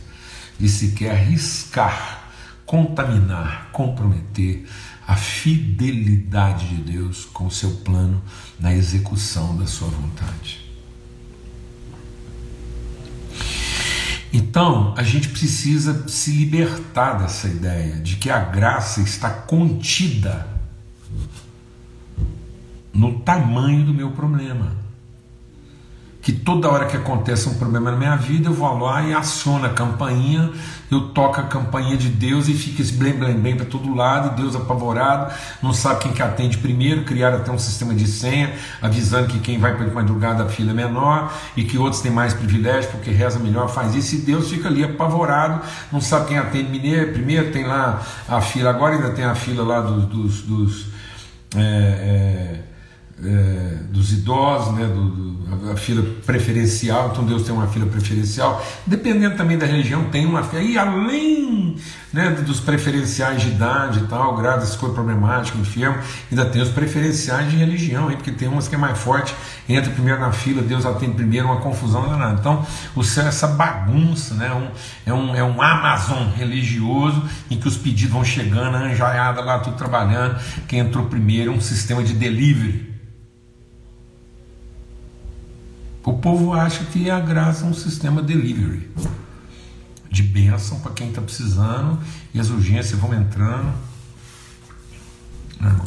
de 0.58 0.70
sequer 0.70 1.12
arriscar, 1.12 2.30
contaminar, 2.66 3.70
comprometer 3.74 4.66
a 5.08 5.16
fidelidade 5.16 6.68
de 6.70 6.94
Deus 6.94 7.26
com 7.26 7.46
o 7.46 7.52
seu 7.52 7.72
plano 7.78 8.22
na 8.60 8.74
execução 8.74 9.56
da 9.56 9.68
sua 9.68 9.88
vontade. 9.88 10.66
Então, 14.34 14.94
a 14.98 15.04
gente 15.04 15.30
precisa 15.30 16.08
se 16.08 16.32
libertar 16.32 17.14
dessa 17.14 17.48
ideia 17.48 17.96
de 17.98 18.18
que 18.18 18.30
a 18.30 18.40
graça 18.40 19.02
está 19.02 19.30
contida 19.30 20.48
no 22.94 23.20
tamanho 23.20 23.86
do 23.86 23.94
meu 23.94 24.12
problema 24.12 24.86
que 26.26 26.32
toda 26.32 26.68
hora 26.68 26.88
que 26.88 26.98
acontece 26.98 27.48
um 27.48 27.54
problema 27.54 27.92
na 27.92 27.98
minha 27.98 28.16
vida, 28.16 28.50
eu 28.50 28.54
vou 28.54 28.80
lá 28.80 29.04
e 29.04 29.14
aciono 29.14 29.64
a 29.64 29.70
campainha, 29.70 30.52
eu 30.92 31.10
toco 31.10 31.40
a 31.40 31.44
campainha 31.44 31.98
de 31.98 32.10
Deus 32.10 32.48
e 32.48 32.54
fica 32.54 32.82
esse 32.82 32.94
blém 32.94 33.14
blém 33.14 33.40
blém 33.40 33.56
para 33.56 33.66
todo 33.66 33.94
lado, 33.94 34.36
Deus 34.36 34.56
apavorado, 34.56 35.34
não 35.62 35.74
sabe 35.74 36.02
quem 36.02 36.14
que 36.14 36.22
atende 36.22 36.58
primeiro, 36.58 37.04
criaram 37.04 37.38
até 37.38 37.52
um 37.52 37.58
sistema 37.58 37.94
de 37.94 38.08
senha, 38.08 38.54
avisando 38.82 39.28
que 39.28 39.40
quem 39.40 39.58
vai 39.58 39.76
para 39.76 39.86
madrugada 39.88 40.44
a 40.44 40.48
fila 40.48 40.72
é 40.72 40.74
menor, 40.74 41.34
e 41.56 41.64
que 41.64 41.78
outros 41.78 42.02
têm 42.02 42.12
mais 42.12 42.34
privilégio 42.34 42.92
porque 42.92 43.12
reza 43.12 43.40
melhor, 43.40 43.68
faz 43.70 43.96
isso, 43.96 44.16
e 44.16 44.18
Deus 44.20 44.50
fica 44.50 44.68
ali 44.68 44.84
apavorado, 44.84 45.62
não 45.92 46.02
sabe 46.02 46.28
quem 46.28 46.38
atende 46.38 46.70
mineiro, 46.70 47.14
primeiro 47.14 47.52
tem 47.52 47.66
lá 47.66 48.02
a 48.28 48.42
fila, 48.42 48.70
agora 48.70 48.96
ainda 48.96 49.10
tem 49.12 49.26
a 49.26 49.36
fila 49.36 49.64
lá 49.64 49.82
dos, 49.82 50.06
dos, 50.06 50.42
dos 50.42 50.88
é, 51.56 51.60
é, 51.62 52.75
é, 53.24 53.78
dos 53.90 54.12
idosos, 54.12 54.74
né, 54.76 54.86
do, 54.88 55.10
do, 55.10 55.72
a 55.72 55.78
fila 55.78 56.06
preferencial, 56.26 57.12
então 57.12 57.24
Deus 57.24 57.44
tem 57.44 57.54
uma 57.56 57.68
fila 57.68 57.86
preferencial, 57.86 58.64
dependendo 58.86 59.38
também 59.38 59.58
da 59.58 59.66
religião, 59.66 60.06
tem 60.10 60.26
uma 60.26 60.44
fila, 60.44 60.62
e 60.62 60.78
além 60.78 61.78
né, 62.12 62.32
dos 62.32 62.60
preferenciais 62.60 63.42
de 63.42 63.50
idade 63.50 64.00
e 64.00 64.08
tal, 64.08 64.36
grado 64.36 64.66
se 64.66 64.78
for 64.78 64.94
problemático, 64.94 65.58
enfermo, 65.58 65.98
ainda 66.30 66.46
tem 66.46 66.62
os 66.62 66.70
preferenciais 66.70 67.50
de 67.50 67.56
religião, 67.56 68.10
aí, 68.10 68.18
porque 68.18 68.32
tem 68.32 68.50
umas 68.50 68.68
que 68.68 68.76
é 68.76 68.78
mais 68.78 68.98
forte, 68.98 69.34
entra 69.68 69.92
primeiro 69.92 70.20
na 70.20 70.32
fila, 70.32 70.62
Deus 70.62 70.86
atende 70.86 71.14
primeiro, 71.14 71.48
uma 71.48 71.62
confusão 71.62 72.08
danada. 72.10 72.38
Então, 72.40 72.66
o 72.96 73.04
céu 73.04 73.26
é 73.26 73.28
essa 73.30 73.48
bagunça, 73.48 74.36
né, 74.36 74.52
um, 74.54 74.70
é, 75.10 75.14
um, 75.14 75.36
é 75.36 75.44
um 75.44 75.62
Amazon 75.62 76.28
religioso 76.36 77.24
em 77.50 77.58
que 77.58 77.68
os 77.68 77.78
pedidos 77.78 78.14
vão 78.14 78.26
chegando, 78.26 78.76
a 78.76 78.80
anjaiada 78.80 79.42
lá, 79.42 79.60
tudo 79.60 79.78
trabalhando, 79.78 80.38
quem 80.68 80.80
entrou 80.80 81.06
primeiro, 81.06 81.52
um 81.52 81.62
sistema 81.62 82.04
de 82.04 82.14
delivery 82.14 82.95
O 86.06 86.14
povo 86.14 86.54
acha 86.54 86.86
que 86.86 87.10
a 87.10 87.20
graça 87.20 87.66
é 87.66 87.68
um 87.68 87.74
sistema 87.74 88.22
delivery 88.22 88.92
de 90.12 90.22
bênção 90.22 90.80
para 90.80 90.92
quem 90.92 91.10
está 91.10 91.20
precisando 91.20 92.00
e 92.32 92.40
as 92.40 92.50
urgências 92.50 93.00
vão 93.00 93.12
entrando. 93.12 93.74
Não. 95.60 95.84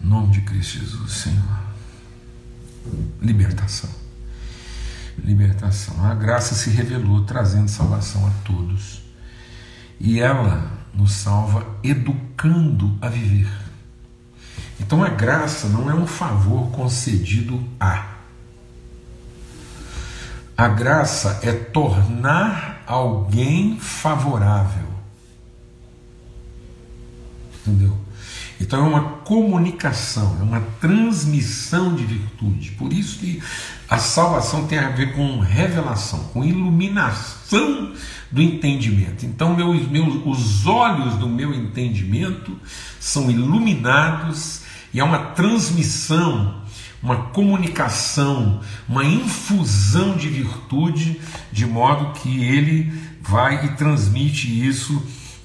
Nome 0.00 0.32
de 0.32 0.40
Cristo 0.40 0.78
Jesus, 0.78 1.12
Senhor. 1.12 1.60
Libertação. 3.20 3.90
Libertação. 5.18 6.02
A 6.06 6.14
graça 6.14 6.54
se 6.54 6.70
revelou 6.70 7.24
trazendo 7.24 7.68
salvação 7.68 8.26
a 8.26 8.30
todos. 8.46 9.02
E 10.00 10.18
ela 10.20 10.72
nos 10.94 11.12
salva 11.12 11.66
educando 11.84 12.96
a 13.02 13.10
viver. 13.10 13.52
Então 14.80 15.04
a 15.04 15.10
graça 15.10 15.68
não 15.68 15.90
é 15.90 15.94
um 15.94 16.06
favor 16.06 16.70
concedido 16.70 17.62
a 17.78 18.19
a 20.60 20.68
graça 20.68 21.40
é 21.42 21.52
tornar 21.52 22.84
alguém 22.86 23.78
favorável. 23.80 24.90
Entendeu? 27.66 27.96
Então 28.60 28.84
é 28.84 28.88
uma 28.90 29.02
comunicação, 29.24 30.36
é 30.38 30.42
uma 30.42 30.60
transmissão 30.78 31.94
de 31.94 32.04
virtude. 32.04 32.72
Por 32.72 32.92
isso 32.92 33.20
que 33.20 33.42
a 33.88 33.96
salvação 33.96 34.66
tem 34.66 34.78
a 34.78 34.90
ver 34.90 35.14
com 35.14 35.40
revelação, 35.40 36.24
com 36.24 36.44
iluminação 36.44 37.94
do 38.30 38.42
entendimento. 38.42 39.24
Então 39.24 39.56
meus, 39.56 39.88
meus, 39.88 40.20
os 40.26 40.66
olhos 40.66 41.14
do 41.14 41.26
meu 41.26 41.54
entendimento 41.54 42.54
são 43.00 43.30
iluminados 43.30 44.60
e 44.92 45.00
é 45.00 45.04
uma 45.04 45.30
transmissão 45.30 46.60
uma 47.02 47.16
comunicação, 47.28 48.60
uma 48.88 49.04
infusão 49.04 50.16
de 50.16 50.28
virtude, 50.28 51.20
de 51.50 51.66
modo 51.66 52.12
que 52.12 52.44
ele 52.44 52.92
vai 53.22 53.64
e 53.64 53.68
transmite 53.70 54.66
isso 54.66 55.02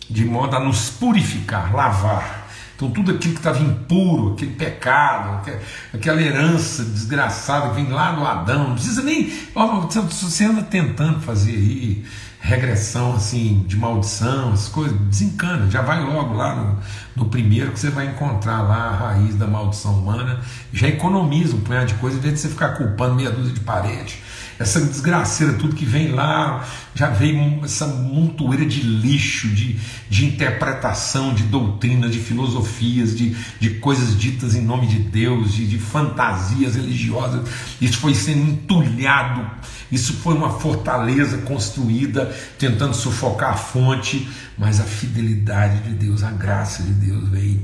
de 0.09 0.25
modo 0.25 0.55
a 0.55 0.59
nos 0.59 0.89
purificar, 0.89 1.73
lavar. 1.73 2.45
Então, 2.75 2.91
tudo 2.91 3.11
aquilo 3.11 3.33
que 3.33 3.39
estava 3.39 3.59
impuro, 3.59 4.33
aquele 4.33 4.51
pecado, 4.51 5.49
aquela 5.93 6.21
herança 6.21 6.83
desgraçada 6.83 7.69
que 7.69 7.75
vem 7.75 7.89
lá 7.89 8.11
do 8.11 8.25
Adão, 8.25 8.67
não 8.67 8.75
precisa 8.75 9.01
nem. 9.01 9.29
Se 9.29 9.99
você 10.01 10.43
anda 10.43 10.61
tentando 10.61 11.21
fazer 11.21 11.53
aí 11.53 12.05
regressão 12.41 13.15
assim 13.15 13.63
de 13.65 13.77
maldição, 13.77 14.51
as 14.51 14.67
coisas, 14.67 14.99
desencana, 14.99 15.71
já 15.71 15.81
vai 15.81 16.03
logo 16.03 16.35
lá 16.35 16.55
no, 16.55 16.79
no 17.15 17.25
primeiro 17.25 17.71
que 17.71 17.79
você 17.79 17.89
vai 17.89 18.07
encontrar 18.07 18.61
lá 18.61 18.89
a 18.89 18.95
raiz 18.95 19.35
da 19.35 19.47
maldição 19.47 19.97
humana, 19.97 20.41
já 20.73 20.87
economiza 20.87 21.55
um 21.55 21.61
punhado 21.61 21.87
de 21.87 21.93
coisa, 21.95 22.17
em 22.17 22.19
vez 22.19 22.35
de 22.35 22.39
você 22.41 22.49
ficar 22.49 22.69
culpando 22.69 23.15
meia 23.15 23.31
dúzia 23.31 23.53
de 23.53 23.61
parede 23.61 24.19
essa 24.57 24.79
desgraceira, 24.79 25.53
tudo 25.53 25.75
que 25.75 25.85
vem 25.85 26.11
lá, 26.11 26.65
já 26.93 27.09
veio 27.09 27.59
essa 27.63 27.85
montoeira 27.87 28.65
de 28.65 28.81
lixo, 28.81 29.49
de, 29.49 29.77
de 30.09 30.25
interpretação, 30.25 31.33
de 31.33 31.43
doutrina, 31.43 32.07
de 32.07 32.19
filosofias, 32.19 33.15
de, 33.17 33.35
de 33.59 33.71
coisas 33.71 34.17
ditas 34.17 34.55
em 34.55 34.61
nome 34.61 34.87
de 34.87 34.99
Deus, 34.99 35.53
de, 35.53 35.67
de 35.67 35.77
fantasias 35.77 36.75
religiosas. 36.75 37.47
Isso 37.81 37.97
foi 37.97 38.15
sendo 38.15 38.49
entulhado, 38.49 39.45
isso 39.91 40.13
foi 40.13 40.35
uma 40.35 40.51
fortaleza 40.51 41.39
construída, 41.39 42.33
tentando 42.57 42.93
sufocar 42.93 43.53
a 43.53 43.57
fonte, 43.57 44.27
mas 44.57 44.79
a 44.79 44.85
fidelidade 44.85 45.79
de 45.83 45.95
Deus, 45.95 46.23
a 46.23 46.31
graça 46.31 46.81
de 46.81 46.93
Deus 46.93 47.04
veio 47.11 47.61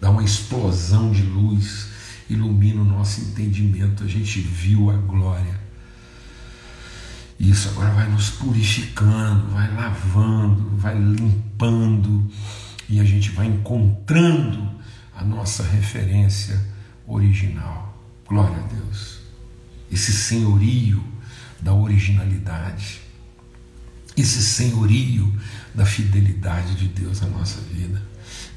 dar 0.00 0.10
uma 0.10 0.24
explosão 0.24 1.12
de 1.12 1.22
luz 1.22 1.88
ilumina 2.28 2.80
o 2.80 2.84
nosso 2.84 3.20
entendimento, 3.20 4.04
a 4.04 4.06
gente 4.06 4.40
viu 4.40 4.90
a 4.90 4.96
glória 4.96 5.60
isso 7.40 7.70
agora 7.70 7.90
vai 7.92 8.06
nos 8.06 8.28
purificando, 8.28 9.46
vai 9.46 9.74
lavando, 9.74 10.76
vai 10.76 10.94
limpando 10.94 12.30
e 12.86 13.00
a 13.00 13.04
gente 13.04 13.30
vai 13.30 13.46
encontrando 13.46 14.70
a 15.16 15.24
nossa 15.24 15.62
referência 15.62 16.60
original. 17.06 17.98
Glória 18.28 18.58
a 18.58 18.66
Deus. 18.66 19.20
Esse 19.90 20.12
senhorio 20.12 21.02
da 21.62 21.72
originalidade, 21.72 23.00
esse 24.14 24.42
senhorio 24.42 25.34
da 25.74 25.86
fidelidade 25.86 26.74
de 26.74 26.88
Deus 26.88 27.22
na 27.22 27.28
nossa 27.28 27.58
vida 27.62 28.02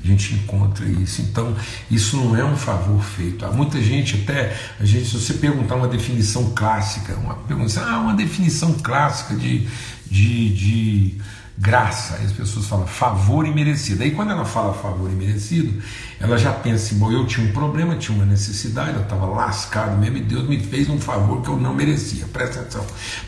a 0.03 0.07
gente 0.07 0.33
encontra 0.33 0.85
isso. 0.85 1.21
Então, 1.21 1.55
isso 1.89 2.17
não 2.17 2.35
é 2.35 2.43
um 2.43 2.57
favor 2.57 3.01
feito. 3.01 3.45
Há 3.45 3.51
muita 3.51 3.81
gente, 3.81 4.21
até, 4.21 4.55
a 4.79 4.85
gente, 4.85 5.05
se 5.05 5.17
você 5.17 5.33
perguntar 5.35 5.75
uma 5.75 5.87
definição 5.87 6.51
clássica, 6.53 7.15
uma 7.15 7.35
pergunta, 7.35 7.81
ah, 7.81 7.99
uma 7.99 8.13
definição 8.13 8.73
clássica 8.73 9.35
de, 9.35 9.65
de, 10.11 10.53
de 10.53 11.21
graça, 11.57 12.15
as 12.15 12.31
pessoas 12.31 12.65
falam 12.65 12.87
favor 12.87 13.45
imerecido. 13.45 14.03
Aí 14.03 14.11
quando 14.11 14.31
ela 14.31 14.45
fala 14.45 14.73
favor 14.73 15.11
imerecido, 15.11 15.81
ela 16.19 16.37
já 16.37 16.51
pensa 16.51 16.85
assim, 16.85 16.97
bom, 16.97 17.11
eu 17.11 17.25
tinha 17.25 17.47
um 17.47 17.51
problema, 17.51 17.95
tinha 17.95 18.15
uma 18.15 18.25
necessidade, 18.25 18.95
eu 18.95 19.03
estava 19.03 19.25
lascado 19.27 19.97
mesmo 19.97 20.17
e 20.17 20.21
Deus 20.21 20.47
me 20.47 20.59
fez 20.59 20.89
um 20.89 20.99
favor 20.99 21.41
que 21.41 21.49
eu 21.49 21.59
não 21.59 21.73
merecia. 21.73 22.25
Presta 22.25 22.61
atenção. 22.61 22.85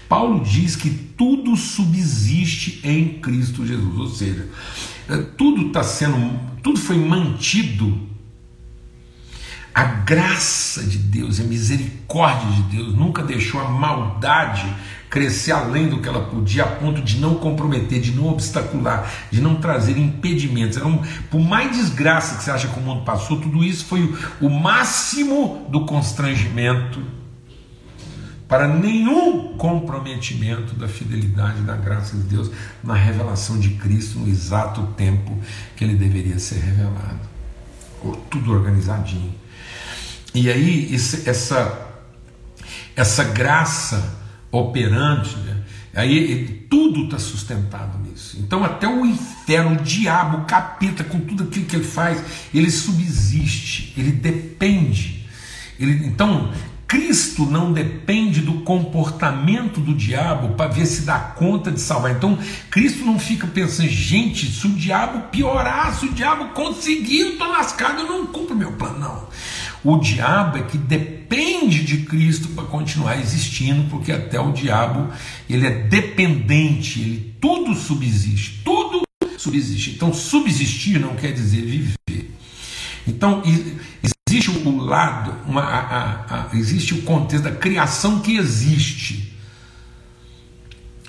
Paulo 0.10 0.44
diz 0.44 0.76
que 0.76 0.90
tudo 0.90 1.56
subsiste 1.56 2.82
em 2.84 3.20
Cristo 3.20 3.66
Jesus, 3.66 3.98
ou 3.98 4.10
seja, 4.10 4.48
é, 5.08 5.18
tudo 5.38 5.68
está 5.68 5.84
sendo, 5.84 6.40
tudo 6.64 6.80
foi 6.80 6.98
mantido. 6.98 8.16
A 9.74 9.84
graça 9.84 10.84
de 10.84 10.98
Deus, 10.98 11.40
a 11.40 11.44
misericórdia 11.44 12.50
de 12.50 12.78
Deus 12.78 12.96
nunca 12.96 13.22
deixou 13.22 13.60
a 13.60 13.70
maldade 13.70 14.74
crescer 15.10 15.52
além 15.52 15.88
do 15.88 16.00
que 16.00 16.10
ela 16.10 16.26
podia, 16.26 16.64
a 16.64 16.68
ponto 16.68 17.02
de 17.02 17.20
não 17.20 17.36
comprometer, 17.36 18.02
de 18.02 18.12
não 18.12 18.28
obstacular, 18.28 19.12
de 19.32 19.42
não 19.42 19.56
trazer 19.56 19.98
impedimentos. 19.98 20.78
Um, 20.78 20.98
por 21.30 21.40
mais 21.40 21.76
desgraça 21.76 22.38
que 22.38 22.44
você 22.44 22.52
acha 22.52 22.68
que 22.68 22.80
o 22.80 22.82
mundo 22.82 23.04
passou, 23.04 23.40
tudo 23.40 23.64
isso 23.64 23.86
foi 23.86 24.02
o, 24.02 24.48
o 24.48 24.50
máximo 24.50 25.68
do 25.70 25.86
constrangimento 25.86 27.02
para 28.48 28.68
nenhum 28.68 29.58
comprometimento 29.58 30.76
da 30.76 30.88
fidelidade 30.88 31.62
da 31.62 31.76
graça 31.76 32.16
de 32.16 32.24
Deus 32.24 32.52
na 32.84 32.94
revelação 32.94 33.60
de 33.60 33.70
Cristo 33.72 34.20
no 34.20 34.28
exato 34.28 34.86
tempo 34.96 35.38
que 35.76 35.84
ele 35.84 35.96
deveria 35.96 36.38
ser 36.38 36.60
revelado. 36.60 37.20
Tudo 38.30 38.52
organizadinho. 38.52 39.34
E 40.34 40.50
aí, 40.50 40.94
essa, 40.94 41.88
essa 42.96 43.24
graça 43.24 44.25
operante, 44.58 45.38
né? 45.38 45.62
aí 45.94 46.66
tudo 46.70 47.06
está 47.06 47.18
sustentado 47.18 47.98
nisso. 48.00 48.38
Então, 48.40 48.64
até 48.64 48.88
o 48.88 49.06
inferno, 49.06 49.80
o 49.80 49.84
diabo, 49.84 50.40
o 50.40 50.46
capeta, 50.46 51.04
com 51.04 51.20
tudo 51.20 51.44
aquilo 51.44 51.66
que 51.66 51.76
ele 51.76 51.86
faz, 51.86 52.22
ele 52.54 52.70
subsiste, 52.70 53.94
ele 53.98 54.12
depende. 54.12 55.26
Ele, 55.80 56.06
então, 56.06 56.52
Cristo 56.88 57.46
não 57.46 57.74
depende 57.74 58.42
do 58.42 58.62
comportamento 58.62 59.80
do 59.80 59.94
diabo 59.94 60.56
para 60.56 60.70
ver 60.72 60.86
se 60.86 61.02
dá 61.02 61.18
conta 61.18 61.72
de 61.72 61.82
salvar. 61.82 62.12
Então, 62.12 62.38
Cristo 62.70 63.04
não 63.04 63.18
fica 63.18 63.48
pensando, 63.48 63.90
gente, 63.90 64.46
se 64.46 64.68
o 64.68 64.70
diabo 64.70 65.30
piorar, 65.30 65.94
se 65.96 66.06
o 66.06 66.14
diabo 66.14 66.50
conseguir, 66.50 67.22
eu 67.22 67.30
estou 67.34 67.48
lascado, 67.48 68.02
eu 68.02 68.08
não 68.08 68.28
cumpro 68.28 68.56
meu 68.56 68.74
plano. 68.74 69.00
Não. 69.00 69.28
O 69.84 70.00
diabo 70.00 70.58
é 70.58 70.64
que 70.64 70.78
depende 70.78 71.84
de 71.84 72.06
Cristo 72.06 72.50
para 72.50 72.64
continuar 72.66 73.20
existindo, 73.20 73.90
porque 73.90 74.12
até 74.12 74.40
o 74.40 74.52
diabo 74.52 75.10
ele 75.50 75.68
é 75.68 75.72
dependente, 75.72 77.02
ele 77.02 77.36
tudo 77.42 77.76
subsiste, 77.76 78.62
tudo 78.64 79.02
subsiste. 79.38 79.92
Então, 79.92 80.14
subsistir 80.14 81.00
não 81.00 81.16
quer 81.16 81.34
dizer 81.34 81.62
viver. 81.62 82.32
Então, 83.08 83.44
existe 84.38 84.68
o 84.68 84.78
lado, 84.78 85.34
uma, 85.46 85.62
a, 85.62 86.12
a, 86.30 86.48
existe 86.54 86.94
o 86.94 87.02
contexto 87.04 87.44
da 87.44 87.52
criação 87.52 88.20
que 88.20 88.38
existe 88.38 89.34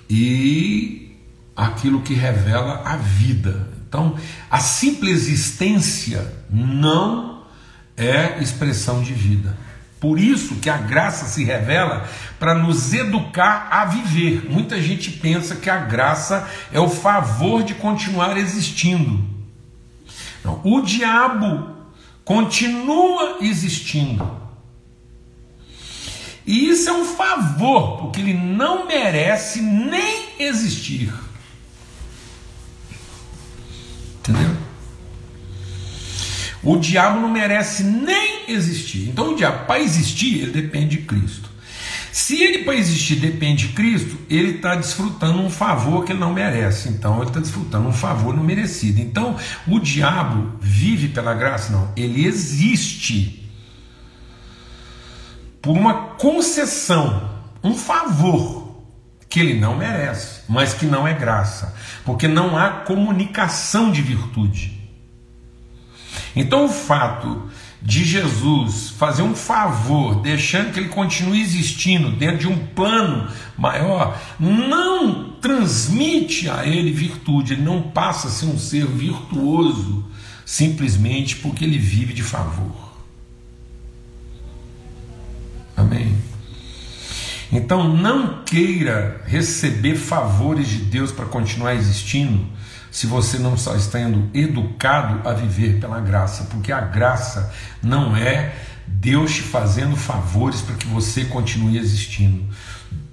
e 0.09 1.17
aquilo 1.57 2.03
que 2.03 2.15
revela 2.15 2.83
a 2.85 2.97
vida. 2.97 3.69
Então, 3.89 4.17
a 4.51 4.61
simples 4.61 5.29
existência 5.29 6.33
não 6.51 7.45
é 7.97 8.41
expressão 8.41 9.03
de 9.03 9.13
vida. 9.13 9.57
Por 9.99 10.19
isso 10.19 10.57
que 10.57 10.69
a 10.69 10.77
graça 10.77 11.27
se 11.27 11.43
revela 11.43 12.07
para 12.39 12.55
nos 12.55 12.93
educar 12.93 13.69
a 13.71 13.87
viver. 13.87 14.49
Muita 14.49 14.81
gente 14.81 15.11
pensa 15.11 15.57
que 15.57 15.71
a 15.71 15.79
graça 15.79 16.49
é 16.71 16.79
o 16.79 16.89
favor 16.89 17.63
de 17.63 17.75
continuar 17.75 18.37
existindo. 18.37 19.25
Não, 20.45 20.61
o 20.63 20.83
diabo 20.83 21.76
continua 22.27 23.39
existindo. 23.41 24.29
E 26.45 26.69
isso 26.69 26.91
é 26.91 26.93
um 26.93 27.05
favor, 27.05 27.99
porque 27.99 28.21
ele 28.21 28.35
não 28.35 28.85
merece 28.85 29.61
nem 29.61 30.31
existir. 30.41 31.15
Entendeu? 34.19 34.57
O 36.65 36.77
diabo 36.77 37.21
não 37.21 37.29
merece 37.29 37.85
nem 37.85 38.43
existir. 38.49 39.09
Então, 39.09 39.33
o 39.33 39.37
diabo, 39.37 39.65
para 39.65 39.81
existir, 39.81 40.43
ele 40.43 40.51
depende 40.51 40.97
de 40.97 41.03
Cristo. 41.05 41.46
Se 42.17 42.43
ele 42.43 42.65
para 42.65 42.75
existir 42.75 43.17
depende 43.17 43.69
de 43.69 43.75
Cristo, 43.75 44.17
ele 44.31 44.53
está 44.53 44.75
desfrutando 44.75 45.39
um 45.39 45.51
favor 45.51 46.03
que 46.03 46.13
ele 46.13 46.19
não 46.19 46.33
merece. 46.33 46.89
Então 46.89 47.19
ele 47.19 47.29
está 47.29 47.41
desfrutando 47.41 47.87
um 47.87 47.93
favor 47.93 48.35
não 48.35 48.43
merecido. 48.43 49.03
Então 49.03 49.37
o 49.69 49.79
diabo 49.79 50.57
vive 50.59 51.09
pela 51.09 51.35
graça? 51.35 51.71
Não. 51.71 51.93
Ele 51.95 52.25
existe 52.25 53.47
por 55.61 55.77
uma 55.77 56.15
concessão, 56.15 57.31
um 57.63 57.75
favor 57.75 58.83
que 59.29 59.39
ele 59.39 59.61
não 59.61 59.77
merece, 59.77 60.41
mas 60.49 60.73
que 60.73 60.87
não 60.87 61.07
é 61.07 61.13
graça, 61.13 61.77
porque 62.03 62.27
não 62.27 62.57
há 62.57 62.71
comunicação 62.71 63.93
de 63.93 64.01
virtude. 64.01 64.91
Então 66.35 66.65
o 66.65 66.69
fato 66.71 67.51
de 67.87 68.05
Jesus 68.05 68.91
fazer 68.99 69.23
um 69.23 69.33
favor, 69.33 70.17
deixando 70.21 70.73
que 70.73 70.81
ele 70.81 70.89
continue 70.89 71.41
existindo 71.41 72.11
dentro 72.11 72.39
de 72.39 72.49
um 72.49 72.59
plano 72.59 73.31
maior, 73.57 74.21
não 74.41 75.31
transmite 75.41 76.51
a 76.51 76.67
ele 76.67 76.91
virtude, 76.91 77.53
ele 77.53 77.63
não 77.63 77.83
passa 77.83 78.27
a 78.27 78.31
ser 78.33 78.47
um 78.47 78.59
ser 78.59 78.87
virtuoso 78.87 80.05
simplesmente 80.45 81.37
porque 81.37 81.65
ele 81.65 81.79
vive 81.79 82.13
de 82.13 82.25
favor. 82.25 82.93
Amém? 85.77 86.13
Então 87.53 87.97
não 87.97 88.43
queira 88.43 89.23
receber 89.27 89.95
favores 89.95 90.67
de 90.67 90.79
Deus 90.79 91.13
para 91.13 91.27
continuar 91.27 91.77
existindo 91.77 92.45
se 92.97 93.07
você 93.07 93.39
não 93.39 93.57
está 93.57 93.79
sendo 93.79 94.31
educado 94.33 95.29
a 95.29 95.35
viver 95.35 95.79
pela 95.79 96.01
graça, 96.01 96.45
porque 96.45 96.73
a 96.73 96.81
graça 96.81 97.53
não 97.83 98.17
é 98.17 98.57
Deus 98.87 99.35
te 99.35 99.43
fazendo 99.43 99.95
favores 99.95 100.63
para 100.63 100.77
que 100.77 100.87
você 100.87 101.27
continue 101.27 101.77
existindo. 101.77 102.43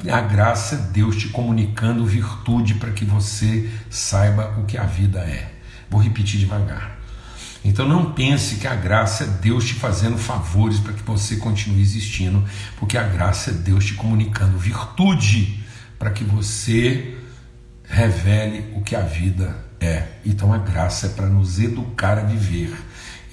A 0.09 0.21
graça 0.21 0.75
é 0.75 0.77
Deus 0.77 1.17
te 1.17 1.27
comunicando 1.27 2.05
virtude 2.05 2.75
para 2.75 2.91
que 2.91 3.03
você 3.03 3.69
saiba 3.89 4.57
o 4.57 4.63
que 4.63 4.77
a 4.77 4.85
vida 4.85 5.19
é. 5.19 5.51
Vou 5.89 5.99
repetir 5.99 6.39
devagar. 6.39 6.97
Então 7.61 7.85
não 7.85 8.13
pense 8.13 8.55
que 8.55 8.67
a 8.67 8.75
graça 8.75 9.25
é 9.25 9.27
Deus 9.27 9.65
te 9.65 9.73
fazendo 9.73 10.17
favores 10.17 10.79
para 10.79 10.93
que 10.93 11.03
você 11.03 11.35
continue 11.35 11.81
existindo, 11.81 12.41
porque 12.79 12.97
a 12.97 13.03
graça 13.03 13.49
é 13.49 13.53
Deus 13.53 13.83
te 13.87 13.95
comunicando 13.95 14.57
virtude 14.57 15.61
para 15.99 16.09
que 16.09 16.23
você 16.23 17.17
revele 17.83 18.71
o 18.77 18.81
que 18.81 18.95
a 18.95 19.01
vida 19.01 19.72
é. 19.83 20.19
Então 20.25 20.53
a 20.53 20.57
graça 20.57 21.07
é 21.07 21.09
para 21.09 21.27
nos 21.27 21.59
educar 21.59 22.17
a 22.17 22.23
viver. 22.23 22.73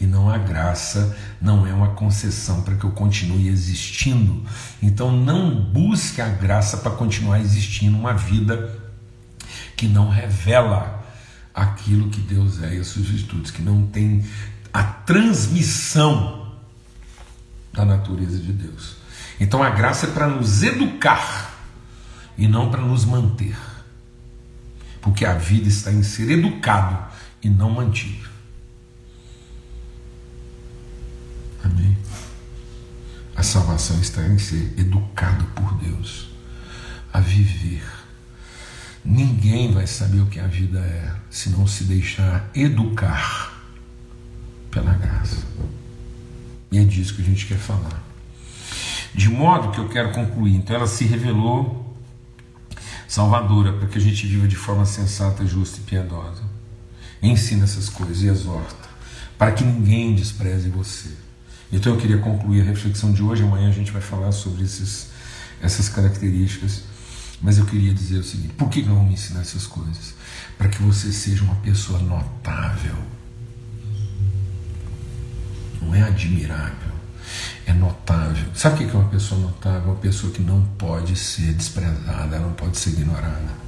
E 0.01 0.07
não 0.07 0.31
a 0.31 0.39
graça 0.39 1.17
não 1.41 1.67
é 1.67 1.75
uma 1.75 1.91
concessão 1.91 2.63
para 2.63 2.75
que 2.75 2.85
eu 2.85 2.91
continue 2.91 3.49
existindo. 3.49 4.43
Então 4.83 5.13
não 5.13 5.55
busque 5.55 6.21
a 6.21 6.29
graça 6.29 6.79
para 6.79 6.93
continuar 6.93 7.41
existindo 7.41 7.97
uma 7.97 8.15
vida 8.15 8.79
que 9.77 9.87
não 9.87 10.09
revela 10.09 11.05
aquilo 11.55 12.09
que 12.09 12.21
Deus 12.21 12.63
é 12.63 12.77
e 12.77 12.79
as 12.79 12.87
suas 12.87 13.07
virtudes, 13.07 13.51
que 13.51 13.63
não 13.63 13.87
tem 13.87 14.25
a 14.73 14.83
transmissão 14.83 16.55
da 17.73 17.85
natureza 17.85 18.39
de 18.39 18.53
Deus. 18.53 18.97
Então 19.39 19.63
a 19.63 19.71
graça 19.71 20.07
é 20.07 20.11
para 20.11 20.29
nos 20.29 20.63
educar 20.63 21.55
e 22.39 22.49
não 22.49 22.71
para 22.71 22.81
nos 22.81 23.05
manter. 23.05 23.57
Porque 25.01 25.25
a 25.25 25.35
vida 25.35 25.69
está 25.69 25.91
em 25.91 26.03
ser 26.03 26.31
educado 26.31 26.99
e 27.43 27.49
não 27.49 27.71
mantido. 27.71 28.29
Amém? 31.65 31.97
A 33.35 33.43
salvação 33.43 34.01
está 34.01 34.27
em 34.27 34.39
ser 34.39 34.75
educado 34.77 35.45
por 35.55 35.75
Deus, 35.79 36.29
a 37.13 37.21
viver 37.21 37.83
Ninguém 39.05 39.73
vai 39.73 39.87
saber 39.87 40.21
o 40.21 40.27
que 40.27 40.39
a 40.39 40.47
vida 40.47 40.79
é 40.79 41.15
se 41.31 41.51
não 41.51 41.67
se 41.67 41.85
deixar 41.85 42.51
educar 42.55 43.53
pela 44.71 44.93
graça. 44.93 45.39
E 46.71 46.79
é 46.79 46.85
disso 46.85 47.15
que 47.15 47.23
a 47.23 47.25
gente 47.25 47.47
quer 47.47 47.57
falar. 47.59 48.03
De 49.15 49.29
modo 49.29 49.73
que 49.73 49.79
eu 49.79 49.89
quero 49.89 50.13
concluir. 50.13 50.55
Então 50.55 50.77
ela 50.77 50.87
se 50.87 51.05
revelou 51.05 51.80
salvadora 53.11 53.73
para 53.73 53.89
que 53.89 53.99
a 53.99 54.01
gente 54.01 54.27
viva 54.27 54.49
de 54.49 54.57
forma 54.57 54.87
sensata, 54.87 55.45
justa 55.45 55.79
e 55.79 55.83
piedosa. 55.83 56.43
Ensina 57.23 57.65
essas 57.65 57.89
coisas 57.89 58.23
e 58.23 58.29
exorta 58.29 58.89
para 59.37 59.53
que 59.53 59.65
ninguém 59.65 60.15
despreze 60.15 60.69
você. 60.69 61.11
Então 61.73 61.93
eu 61.95 62.01
queria 62.01 62.19
concluir 62.19 62.63
a 62.63 62.65
reflexão 62.65 63.13
de 63.13 63.23
hoje. 63.23 63.43
Amanhã 63.43 63.69
a 63.69 63.73
gente 63.73 63.93
vai 63.93 64.01
falar 64.01 64.33
sobre 64.33 64.65
esses, 64.65 65.09
essas 65.61 65.89
características 65.89 66.83
mas 67.41 67.59
eu 67.59 67.65
queria 67.65 67.95
dizer 67.95 68.19
o 68.19 68.25
seguinte: 68.25 68.53
por 68.55 68.69
que 68.69 68.83
não 68.83 69.05
me 69.05 69.15
ensinar 69.15 69.41
essas 69.41 69.67
coisas? 69.67 70.15
Para 70.59 70.69
que 70.69 70.83
você 70.83 71.11
seja 71.11 71.43
uma 71.43 71.55
pessoa 71.57 71.99
notável. 71.99 72.97
Não 75.81 75.95
é 75.95 76.03
admirável, 76.03 76.90
é 77.71 77.75
notável. 77.75 78.45
Sabe 78.55 78.85
o 78.85 78.89
que 78.89 78.97
é 78.97 78.99
uma 78.99 79.09
pessoa 79.09 79.41
notável? 79.41 79.91
Uma 79.91 79.97
pessoa 79.97 80.33
que 80.33 80.43
não 80.43 80.63
pode 80.79 81.17
ser 81.17 81.53
desprezada, 81.55 82.37
ela 82.37 82.47
não 82.47 82.55
pode 82.55 82.79
ser 82.79 82.91
ignorada. 82.91 83.61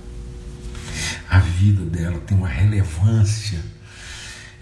A 1.28 1.38
vida 1.38 1.84
dela 1.84 2.18
tem 2.26 2.36
uma 2.36 2.48
relevância 2.48 3.60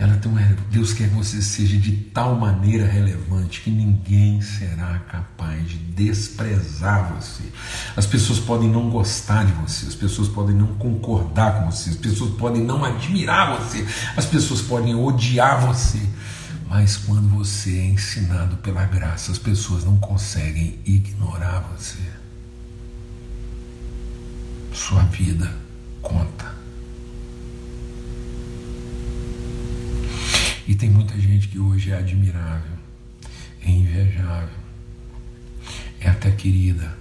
ela 0.01 0.17
tem 0.17 0.33
uma, 0.33 0.41
Deus 0.71 0.95
quer 0.95 1.11
que 1.11 1.15
você 1.15 1.43
seja 1.43 1.77
de 1.77 1.93
tal 1.93 2.35
maneira 2.35 2.87
relevante 2.87 3.61
que 3.61 3.71
ninguém 3.71 4.41
será 4.41 4.99
capaz 5.01 5.69
de 5.69 5.77
desprezar 5.77 7.13
você. 7.15 7.43
As 7.95 8.07
pessoas 8.07 8.39
podem 8.39 8.71
não 8.71 8.89
gostar 8.89 9.45
de 9.45 9.53
você, 9.53 9.89
as 9.89 9.95
pessoas 9.95 10.27
podem 10.27 10.57
não 10.57 10.69
concordar 10.69 11.61
com 11.61 11.71
você, 11.71 11.91
as 11.91 11.97
pessoas 11.97 12.31
podem 12.31 12.65
não 12.65 12.83
admirar 12.83 13.61
você, 13.61 13.87
as 14.17 14.25
pessoas 14.25 14.63
podem 14.63 14.95
odiar 14.95 15.67
você. 15.67 16.01
Mas 16.71 16.99
quando 16.99 17.29
você 17.29 17.79
é 17.79 17.85
ensinado 17.87 18.57
pela 18.59 18.85
graça, 18.85 19.33
as 19.33 19.39
pessoas 19.39 19.85
não 19.85 19.99
conseguem 19.99 20.79
ignorar 20.87 21.69
você. 21.77 21.99
Sua 24.73 25.03
vida 25.03 25.53
conta. 26.01 26.55
E 30.65 30.77
tem 30.77 30.89
muita 30.89 31.19
gente 31.19 31.49
que 31.49 31.59
hoje 31.59 31.91
é 31.91 31.97
admirável, 31.97 32.79
é 33.65 33.69
invejável, 33.69 34.61
é 35.99 36.09
até 36.09 36.31
querida, 36.31 36.97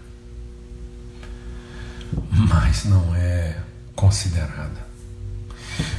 mas 2.32 2.86
não 2.86 3.13
é 3.13 3.62
considerada. 3.95 4.88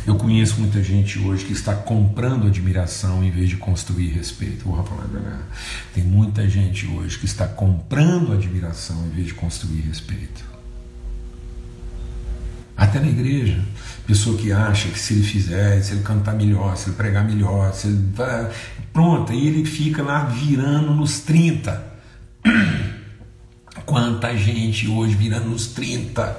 Eu 0.07 0.17
conheço 0.17 0.61
muita 0.61 0.83
gente 0.83 1.19
hoje 1.19 1.45
que 1.45 1.53
está 1.53 1.75
comprando 1.75 2.47
admiração 2.47 3.23
em 3.25 3.31
vez 3.31 3.49
de 3.49 3.57
construir 3.57 4.09
respeito. 4.09 4.65
Falar 4.65 5.49
Tem 5.95 6.03
muita 6.05 6.49
gente 6.49 6.87
hoje 6.87 7.19
que 7.19 7.27
está 7.27 7.47
comprando 7.47 8.33
admiração 8.33 9.07
em 9.07 9.11
vez 9.11 9.29
de 9.29 9.35
construir 9.35 9.81
respeito. 9.81 10.45
Até 12.77 12.99
na 12.99 13.09
igreja. 13.09 13.63
Pessoa 14.07 14.37
que 14.37 14.51
acha 14.51 14.89
que 14.89 14.99
se 14.99 15.15
ele 15.15 15.23
fizer, 15.23 15.83
se 15.83 15.93
ele 15.93 16.03
cantar 16.03 16.35
melhor, 16.35 16.77
se 16.77 16.89
ele 16.89 16.97
pregar 16.97 17.25
melhor, 17.25 17.73
se 17.75 17.89
ele. 17.89 18.01
Pronto, 18.93 19.33
aí 19.33 19.47
ele 19.47 19.65
fica 19.65 20.03
lá 20.03 20.25
virando 20.25 20.95
nos 20.95 21.21
30. 21.21 21.91
Quanta 23.85 24.37
gente 24.37 24.89
hoje 24.89 25.15
virando 25.15 25.49
nos 25.49 25.69
30 25.69 26.37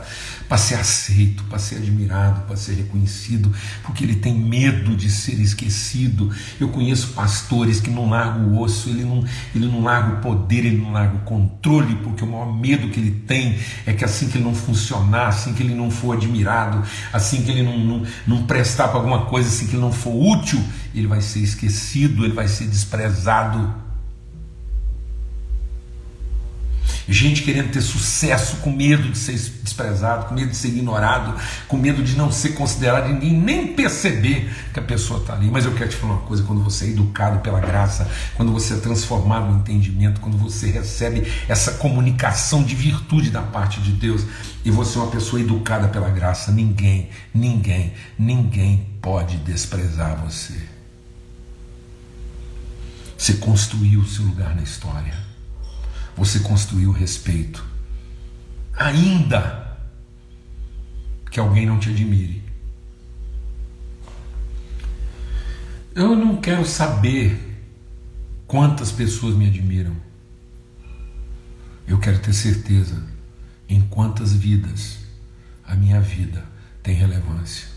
para 0.51 0.57
ser 0.57 0.75
aceito, 0.75 1.45
para 1.45 1.57
ser 1.57 1.77
admirado, 1.77 2.41
para 2.41 2.57
ser 2.57 2.73
reconhecido, 2.73 3.53
porque 3.83 4.03
ele 4.03 4.17
tem 4.17 4.33
medo 4.33 4.97
de 4.97 5.09
ser 5.09 5.39
esquecido. 5.39 6.29
Eu 6.59 6.67
conheço 6.67 7.13
pastores 7.13 7.79
que 7.79 7.89
não 7.89 8.09
largam 8.09 8.49
o 8.49 8.59
osso, 8.59 8.89
ele 8.89 9.05
não, 9.05 9.23
ele 9.55 9.65
não 9.65 9.81
larga 9.81 10.15
o 10.15 10.19
poder, 10.19 10.65
ele 10.65 10.77
não 10.77 10.91
larga 10.91 11.15
o 11.15 11.19
controle, 11.19 11.95
porque 12.03 12.25
o 12.25 12.27
maior 12.27 12.53
medo 12.53 12.89
que 12.89 12.99
ele 12.99 13.11
tem 13.11 13.57
é 13.85 13.93
que 13.93 14.03
assim 14.03 14.27
que 14.27 14.39
ele 14.39 14.43
não 14.43 14.53
funcionar, 14.53 15.27
assim 15.27 15.53
que 15.53 15.63
ele 15.63 15.73
não 15.73 15.89
for 15.89 16.17
admirado, 16.17 16.83
assim 17.13 17.43
que 17.43 17.51
ele 17.51 17.63
não, 17.63 17.79
não, 17.79 18.03
não 18.27 18.43
prestar 18.43 18.89
para 18.89 18.97
alguma 18.97 19.27
coisa, 19.27 19.47
assim 19.47 19.67
que 19.67 19.75
ele 19.75 19.81
não 19.81 19.93
for 19.93 20.13
útil, 20.13 20.61
ele 20.93 21.07
vai 21.07 21.21
ser 21.21 21.39
esquecido, 21.39 22.25
ele 22.25 22.33
vai 22.33 22.49
ser 22.49 22.67
desprezado. 22.67 23.80
Gente 27.07 27.43
querendo 27.43 27.71
ter 27.71 27.81
sucesso 27.81 28.57
com 28.57 28.71
medo 28.71 29.09
de 29.09 29.17
ser 29.17 29.33
desprezado, 29.33 30.25
com 30.25 30.35
medo 30.35 30.51
de 30.51 30.57
ser 30.57 30.67
ignorado, 30.69 31.35
com 31.67 31.77
medo 31.77 32.03
de 32.03 32.15
não 32.15 32.31
ser 32.31 32.49
considerado 32.49 33.09
e 33.09 33.31
nem 33.31 33.67
perceber 33.73 34.51
que 34.73 34.79
a 34.79 34.83
pessoa 34.83 35.19
está 35.19 35.33
ali. 35.33 35.49
Mas 35.49 35.65
eu 35.65 35.73
quero 35.73 35.89
te 35.89 35.95
falar 35.95 36.13
uma 36.13 36.21
coisa: 36.21 36.43
quando 36.43 36.63
você 36.63 36.85
é 36.85 36.89
educado 36.89 37.39
pela 37.39 37.59
graça, 37.59 38.09
quando 38.35 38.51
você 38.51 38.75
é 38.75 38.77
transformado 38.77 39.51
no 39.51 39.59
entendimento, 39.59 40.21
quando 40.21 40.37
você 40.37 40.69
recebe 40.69 41.31
essa 41.47 41.73
comunicação 41.73 42.63
de 42.63 42.75
virtude 42.75 43.29
da 43.29 43.41
parte 43.41 43.79
de 43.81 43.91
Deus 43.91 44.23
e 44.63 44.69
você 44.69 44.97
é 44.97 45.01
uma 45.01 45.11
pessoa 45.11 45.41
educada 45.41 45.87
pela 45.87 46.09
graça, 46.09 46.51
ninguém, 46.51 47.09
ninguém, 47.33 47.93
ninguém 48.17 48.87
pode 49.01 49.37
desprezar 49.37 50.17
você. 50.17 50.55
Você 53.17 53.33
construiu 53.33 54.01
o 54.01 54.07
seu 54.07 54.25
lugar 54.25 54.55
na 54.55 54.63
história 54.63 55.31
você 56.15 56.39
construiu 56.39 56.91
respeito. 56.91 57.65
Ainda 58.73 59.77
que 61.29 61.39
alguém 61.39 61.65
não 61.65 61.79
te 61.79 61.89
admire. 61.89 62.43
Eu 65.95 66.15
não 66.15 66.37
quero 66.37 66.65
saber 66.65 67.39
quantas 68.45 68.91
pessoas 68.91 69.35
me 69.35 69.47
admiram. 69.47 69.95
Eu 71.87 71.99
quero 71.99 72.19
ter 72.19 72.33
certeza 72.33 73.01
em 73.67 73.81
quantas 73.81 74.33
vidas 74.33 74.99
a 75.65 75.75
minha 75.75 76.01
vida 76.01 76.43
tem 76.83 76.93
relevância. 76.93 77.70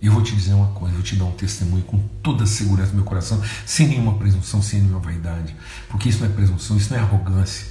E 0.00 0.06
eu 0.06 0.12
vou 0.12 0.22
te 0.22 0.34
dizer 0.34 0.54
uma 0.54 0.68
coisa, 0.68 0.94
eu 0.94 0.98
vou 0.98 1.02
te 1.02 1.16
dar 1.16 1.24
um 1.24 1.32
testemunho 1.32 1.82
com 1.82 1.98
toda 2.22 2.44
a 2.44 2.46
segurança 2.46 2.90
do 2.90 2.96
meu 2.96 3.04
coração, 3.04 3.42
sem 3.66 3.88
nenhuma 3.88 4.16
presunção, 4.16 4.62
sem 4.62 4.80
nenhuma 4.80 5.00
vaidade. 5.00 5.56
Porque 5.88 6.08
isso 6.08 6.20
não 6.20 6.26
é 6.26 6.32
presunção, 6.32 6.76
isso 6.76 6.92
não 6.92 7.00
é 7.00 7.02
arrogância. 7.02 7.66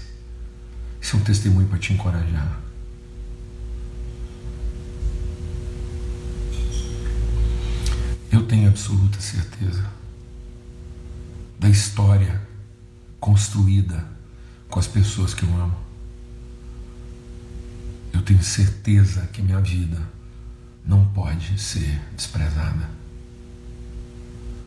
Isso 1.01 1.15
é 1.15 1.19
um 1.19 1.23
testemunho 1.23 1.67
para 1.67 1.79
te 1.79 1.93
encorajar. 1.93 2.59
Eu 8.29 8.45
tenho 8.45 8.67
absoluta 8.67 9.21
certeza 9.21 9.85
da 11.57 11.69
história 11.69 12.41
construída 13.19 14.05
com 14.69 14.79
as 14.79 14.87
pessoas 14.87 15.33
que 15.33 15.43
eu 15.43 15.49
amo. 15.61 15.75
Eu 18.11 18.21
tenho 18.21 18.43
certeza 18.43 19.27
que 19.27 19.41
minha 19.41 19.61
vida 19.61 20.16
não 20.87 21.05
pode 21.05 21.59
ser 21.59 21.99
desprezada. 22.15 22.89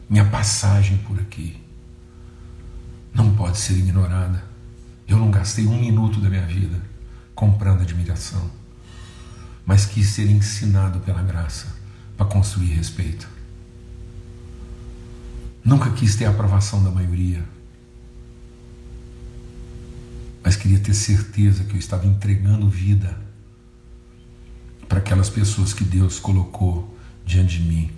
Minha 0.09 0.27
passagem 0.27 0.99
por 0.99 1.19
aqui 1.19 1.57
não 3.15 3.35
pode 3.35 3.57
ser 3.59 3.73
ignorada. 3.79 4.45
Eu 5.09 5.19
não 5.19 5.31
gastei 5.31 5.67
um 5.67 5.81
minuto 5.81 6.21
da 6.21 6.29
minha 6.29 6.47
vida 6.47 6.81
comprando 7.35 7.81
admiração, 7.81 8.51
mas 9.65 9.87
quis 9.87 10.11
ser 10.11 10.31
ensinado 10.31 11.01
pela 11.01 11.23
graça 11.23 11.75
para 12.17 12.27
construir 12.27 12.75
respeito. 12.75 13.27
Nunca 15.65 15.91
quis 15.91 16.17
ter 16.17 16.27
a 16.27 16.31
aprovação 16.31 16.83
da 16.85 16.91
maioria, 16.91 17.43
mas 20.43 20.57
queria 20.57 20.79
ter 20.79 20.95
certeza 20.95 21.65
que 21.65 21.75
eu 21.75 21.79
estava 21.79 22.07
entregando 22.07 22.69
vida 22.69 23.30
para 24.91 24.99
aquelas 24.99 25.31
pessoas 25.31 25.73
que 25.73 25.85
Deus 25.85 26.19
colocou 26.19 26.99
diante 27.25 27.59
de 27.59 27.63
mim, 27.63 27.93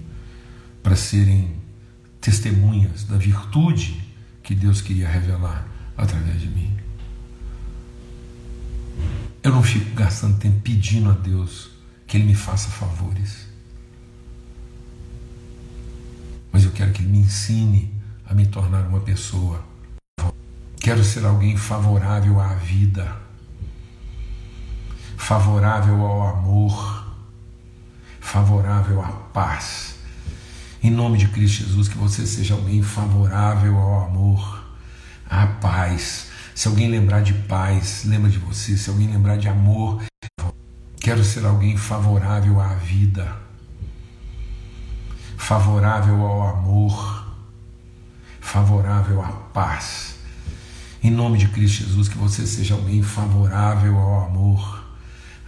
para 0.82 0.94
serem 0.94 1.56
testemunhas 2.20 3.04
da 3.04 3.16
virtude 3.16 4.06
que 4.42 4.54
Deus 4.54 4.82
queria 4.82 5.08
revelar 5.08 5.66
através 5.96 6.38
de 6.38 6.48
mim. 6.48 6.76
Eu 9.42 9.52
não 9.52 9.62
fico 9.62 9.94
gastando 9.94 10.38
tempo 10.38 10.60
pedindo 10.60 11.08
a 11.08 11.14
Deus 11.14 11.70
que 12.06 12.18
Ele 12.18 12.26
me 12.26 12.34
faça 12.34 12.68
favores. 12.68 13.46
Mas 16.52 16.62
eu 16.66 16.72
quero 16.72 16.92
que 16.92 17.00
Ele 17.00 17.10
me 17.10 17.18
ensine 17.20 17.90
a 18.26 18.34
me 18.34 18.44
tornar 18.44 18.86
uma 18.86 19.00
pessoa. 19.00 19.64
Quero 20.78 21.02
ser 21.02 21.24
alguém 21.24 21.56
favorável 21.56 22.38
à 22.38 22.52
vida, 22.52 23.21
favorável 25.22 26.04
ao 26.04 26.26
amor, 26.26 27.06
favorável 28.20 29.00
à 29.00 29.06
paz. 29.32 29.94
Em 30.82 30.90
nome 30.90 31.16
de 31.16 31.28
Cristo 31.28 31.62
Jesus, 31.62 31.86
que 31.86 31.96
você 31.96 32.26
seja 32.26 32.54
alguém 32.54 32.82
favorável 32.82 33.78
ao 33.78 34.06
amor, 34.06 34.64
à 35.30 35.46
paz. 35.46 36.26
Se 36.56 36.66
alguém 36.66 36.88
lembrar 36.88 37.22
de 37.22 37.34
paz, 37.34 38.02
lembra 38.04 38.28
de 38.28 38.38
você. 38.38 38.76
Se 38.76 38.90
alguém 38.90 39.06
lembrar 39.06 39.36
de 39.36 39.48
amor, 39.48 40.02
quero 41.00 41.22
ser 41.22 41.46
alguém 41.46 41.76
favorável 41.76 42.60
à 42.60 42.74
vida, 42.74 43.32
favorável 45.36 46.20
ao 46.20 46.48
amor, 46.48 47.32
favorável 48.40 49.22
à 49.22 49.28
paz. 49.28 50.16
Em 51.00 51.12
nome 51.12 51.38
de 51.38 51.46
Cristo 51.46 51.84
Jesus, 51.84 52.08
que 52.08 52.18
você 52.18 52.44
seja 52.44 52.74
alguém 52.74 53.04
favorável 53.04 53.96
ao 53.96 54.26
amor, 54.26 54.81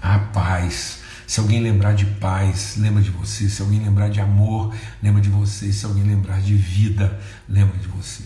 à 0.04 0.18
paz. 0.18 0.98
Se 1.26 1.40
alguém 1.40 1.60
lembrar 1.60 1.94
de 1.94 2.04
paz, 2.04 2.74
lembra 2.76 3.02
de 3.02 3.10
você. 3.10 3.48
Se 3.48 3.62
alguém 3.62 3.80
lembrar 3.80 4.10
de 4.10 4.20
amor, 4.20 4.74
lembra 5.02 5.22
de 5.22 5.30
você. 5.30 5.72
Se 5.72 5.86
alguém 5.86 6.04
lembrar 6.04 6.42
de 6.42 6.54
vida, 6.54 7.18
lembra 7.48 7.78
de 7.78 7.88
você. 7.88 8.22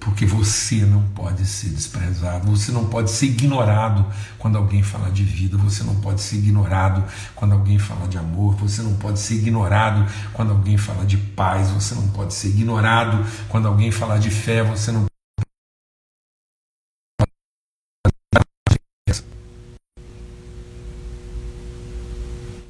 Porque 0.00 0.26
você 0.26 0.84
não 0.84 1.02
pode 1.08 1.44
ser 1.44 1.68
desprezado, 1.70 2.48
você 2.48 2.72
não 2.72 2.86
pode 2.86 3.10
ser 3.10 3.26
ignorado 3.26 4.06
quando 4.38 4.56
alguém 4.56 4.82
fala 4.82 5.10
de 5.10 5.22
vida, 5.24 5.56
você 5.56 5.82
não 5.82 5.96
pode 5.96 6.20
ser 6.20 6.36
ignorado 6.36 7.04
quando 7.34 7.52
alguém 7.52 7.78
fala 7.78 8.06
de 8.06 8.16
amor, 8.16 8.54
você 8.54 8.80
não 8.80 8.94
pode 8.94 9.18
ser 9.18 9.34
ignorado 9.34 10.06
quando 10.32 10.52
alguém 10.52 10.78
fala 10.78 11.04
de 11.04 11.16
paz, 11.16 11.70
você 11.70 11.96
não 11.96 12.08
pode 12.08 12.32
ser 12.32 12.48
ignorado 12.48 13.26
quando 13.48 13.66
alguém 13.66 13.90
fala 13.90 14.18
de 14.18 14.30
fé, 14.30 14.62
você 14.62 14.92
não 14.92 15.08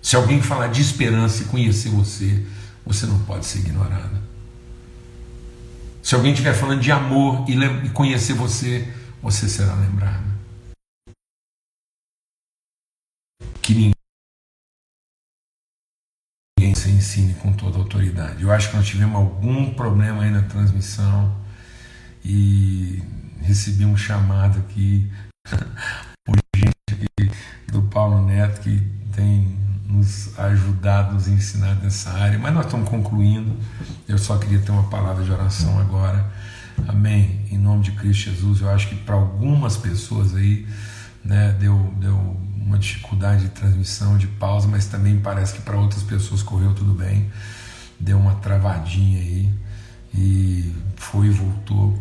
Se 0.08 0.16
alguém 0.16 0.40
falar 0.40 0.68
de 0.68 0.80
esperança 0.80 1.42
e 1.42 1.46
conhecer 1.48 1.90
você, 1.90 2.42
você 2.82 3.04
não 3.04 3.22
pode 3.26 3.44
ser 3.44 3.58
ignorado. 3.58 4.18
Se 6.02 6.14
alguém 6.14 6.32
estiver 6.32 6.54
falando 6.54 6.80
de 6.80 6.90
amor 6.90 7.44
e 7.46 7.90
conhecer 7.90 8.32
você, 8.32 8.90
você 9.20 9.46
será 9.46 9.74
lembrado. 9.74 10.24
Que 13.60 13.92
ninguém 16.58 16.74
se 16.74 16.88
ensine 16.88 17.34
com 17.34 17.52
toda 17.52 17.76
autoridade. 17.76 18.42
Eu 18.42 18.50
acho 18.50 18.70
que 18.70 18.76
nós 18.78 18.86
tivemos 18.86 19.14
algum 19.14 19.74
problema 19.74 20.22
aí 20.22 20.30
na 20.30 20.40
transmissão 20.44 21.38
e 22.24 23.02
recebi 23.42 23.84
um 23.84 23.94
chamado 23.94 24.58
aqui 24.60 25.12
urgente 26.26 27.30
do 27.66 27.82
Paulo 27.82 28.24
Neto 28.24 28.62
que 28.62 28.80
tem 29.14 29.67
nos 29.88 30.38
ajudado, 30.38 31.14
nos 31.14 31.26
ensinado 31.26 31.82
nessa 31.82 32.10
área, 32.10 32.38
mas 32.38 32.52
nós 32.52 32.66
estamos 32.66 32.88
concluindo. 32.88 33.56
Eu 34.06 34.18
só 34.18 34.36
queria 34.36 34.58
ter 34.58 34.70
uma 34.70 34.84
palavra 34.84 35.24
de 35.24 35.32
oração 35.32 35.80
agora. 35.80 36.30
Amém. 36.86 37.40
Em 37.50 37.56
nome 37.56 37.84
de 37.84 37.92
Cristo 37.92 38.30
Jesus, 38.30 38.60
eu 38.60 38.68
acho 38.68 38.88
que 38.88 38.94
para 38.94 39.14
algumas 39.14 39.78
pessoas 39.78 40.36
aí 40.36 40.66
né, 41.24 41.56
deu, 41.58 41.92
deu 41.98 42.14
uma 42.54 42.78
dificuldade 42.78 43.44
de 43.44 43.48
transmissão, 43.48 44.18
de 44.18 44.26
pausa, 44.26 44.68
mas 44.68 44.84
também 44.86 45.18
parece 45.18 45.54
que 45.54 45.62
para 45.62 45.78
outras 45.78 46.02
pessoas 46.02 46.42
correu 46.42 46.74
tudo 46.74 46.92
bem. 46.92 47.30
Deu 47.98 48.18
uma 48.18 48.34
travadinha 48.34 49.18
aí 49.18 49.50
e 50.14 50.74
foi 50.96 51.28
e 51.28 51.30
voltou. 51.30 51.98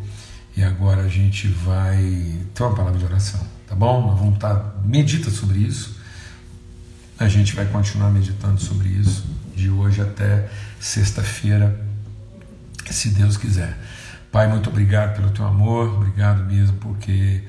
E 0.58 0.64
agora 0.64 1.04
a 1.04 1.08
gente 1.08 1.48
vai 1.48 2.42
ter 2.54 2.64
uma 2.64 2.76
palavra 2.76 3.00
de 3.00 3.06
oração, 3.06 3.40
tá 3.66 3.76
bom? 3.76 4.08
Nós 4.08 4.20
vamos 4.20 4.36
estar, 4.36 4.56
tá, 4.56 4.76
medita 4.84 5.30
sobre 5.30 5.60
isso 5.60 5.97
a 7.20 7.28
gente 7.28 7.56
vai 7.56 7.66
continuar 7.66 8.12
meditando 8.12 8.62
sobre 8.62 8.90
isso 8.90 9.26
de 9.56 9.70
hoje 9.70 10.02
até 10.02 10.50
sexta-feira, 10.80 11.80
se 12.90 13.10
Deus 13.10 13.38
quiser. 13.38 13.78
Pai, 14.32 14.48
muito 14.48 14.70
obrigado 14.70 15.16
pelo 15.16 15.32
teu 15.32 15.46
amor, 15.46 15.96
obrigado 15.96 16.44
mesmo 16.44 16.78
porque 16.78 17.44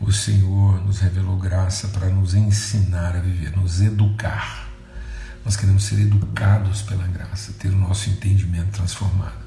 o 0.00 0.10
Senhor 0.10 0.82
nos 0.84 0.98
revelou 0.98 1.36
graça 1.36 1.88
para 1.88 2.08
nos 2.08 2.34
ensinar 2.34 3.14
a 3.14 3.20
viver, 3.20 3.54
nos 3.56 3.82
educar. 3.82 4.68
Nós 5.44 5.56
queremos 5.56 5.84
ser 5.84 6.00
educados 6.00 6.82
pela 6.82 7.06
graça, 7.06 7.52
ter 7.58 7.68
o 7.68 7.76
nosso 7.76 8.08
entendimento 8.08 8.70
transformado. 8.70 9.42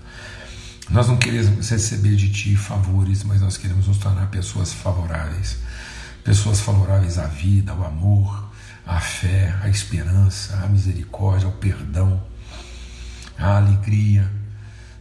Nós 0.89 1.08
não 1.08 1.17
queremos 1.17 1.67
receber 1.69 2.15
de 2.15 2.30
Ti 2.32 2.56
favores, 2.56 3.23
mas 3.23 3.41
nós 3.41 3.58
queremos 3.58 3.88
nos 3.88 3.97
tornar 3.97 4.28
pessoas 4.28 4.71
favoráveis. 4.71 5.58
Pessoas 6.23 6.60
favoráveis 6.60 7.17
à 7.17 7.25
vida, 7.25 7.71
ao 7.71 7.84
amor, 7.84 8.44
a 8.85 8.99
fé, 8.99 9.55
a 9.63 9.69
esperança, 9.69 10.55
a 10.63 10.67
misericórdia, 10.67 11.47
o 11.47 11.53
perdão, 11.53 12.21
a 13.37 13.57
alegria, 13.57 14.31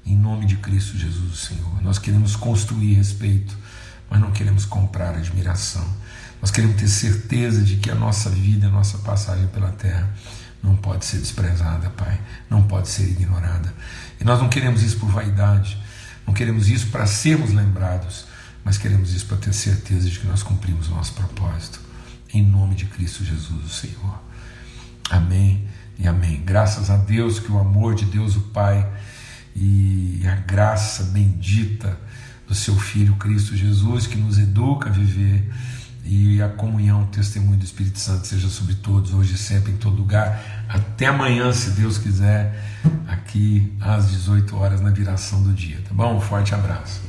em 0.06 0.16
nome 0.16 0.46
de 0.46 0.56
Cristo 0.56 0.96
Jesus, 0.96 1.40
Senhor. 1.40 1.82
Nós 1.82 1.98
queremos 1.98 2.34
construir 2.34 2.94
respeito, 2.94 3.56
mas 4.08 4.20
não 4.20 4.32
queremos 4.32 4.64
comprar 4.64 5.14
admiração. 5.14 5.86
Nós 6.40 6.50
queremos 6.50 6.76
ter 6.76 6.88
certeza 6.88 7.62
de 7.62 7.76
que 7.76 7.90
a 7.90 7.94
nossa 7.94 8.30
vida, 8.30 8.66
a 8.66 8.70
nossa 8.70 8.98
passagem 8.98 9.46
pela 9.48 9.70
terra, 9.72 10.08
não 10.62 10.76
pode 10.76 11.04
ser 11.04 11.18
desprezada, 11.18 11.90
Pai, 11.90 12.18
não 12.48 12.62
pode 12.62 12.88
ser 12.88 13.04
ignorada. 13.04 13.72
E 14.18 14.24
nós 14.24 14.40
não 14.40 14.48
queremos 14.48 14.82
isso 14.82 14.96
por 14.96 15.10
vaidade, 15.10 15.78
não 16.26 16.32
queremos 16.32 16.68
isso 16.68 16.86
para 16.86 17.06
sermos 17.06 17.52
lembrados, 17.52 18.26
mas 18.64 18.78
queremos 18.78 19.12
isso 19.12 19.26
para 19.26 19.36
ter 19.36 19.52
certeza 19.52 20.08
de 20.08 20.18
que 20.18 20.26
nós 20.26 20.42
cumprimos 20.42 20.88
o 20.88 20.94
nosso 20.94 21.12
propósito 21.12 21.83
em 22.34 22.42
nome 22.42 22.74
de 22.74 22.86
Cristo 22.86 23.24
Jesus, 23.24 23.64
o 23.64 23.68
Senhor. 23.68 24.20
Amém 25.10 25.64
e 25.98 26.08
amém. 26.08 26.42
Graças 26.44 26.90
a 26.90 26.96
Deus 26.96 27.38
que 27.38 27.50
o 27.50 27.58
amor 27.58 27.94
de 27.94 28.04
Deus, 28.04 28.36
o 28.36 28.40
Pai, 28.40 28.86
e 29.54 30.20
a 30.26 30.34
graça 30.34 31.04
bendita 31.04 31.96
do 32.46 32.54
seu 32.54 32.74
Filho 32.76 33.14
Cristo 33.16 33.56
Jesus, 33.56 34.06
que 34.06 34.16
nos 34.16 34.38
educa 34.38 34.90
a 34.90 34.92
viver, 34.92 35.48
e 36.04 36.42
a 36.42 36.48
comunhão, 36.48 37.04
o 37.04 37.06
testemunho 37.06 37.56
do 37.56 37.64
Espírito 37.64 37.98
Santo 37.98 38.26
seja 38.26 38.48
sobre 38.48 38.74
todos, 38.74 39.14
hoje 39.14 39.36
e 39.36 39.38
sempre, 39.38 39.72
em 39.72 39.76
todo 39.76 39.96
lugar. 39.96 40.66
Até 40.68 41.06
amanhã, 41.06 41.50
se 41.52 41.70
Deus 41.70 41.96
quiser, 41.96 42.62
aqui 43.06 43.72
às 43.80 44.10
18 44.10 44.54
horas 44.56 44.80
na 44.82 44.90
viração 44.90 45.42
do 45.42 45.52
dia, 45.54 45.80
tá 45.88 45.94
bom? 45.94 46.16
Um 46.16 46.20
forte 46.20 46.54
abraço. 46.54 47.03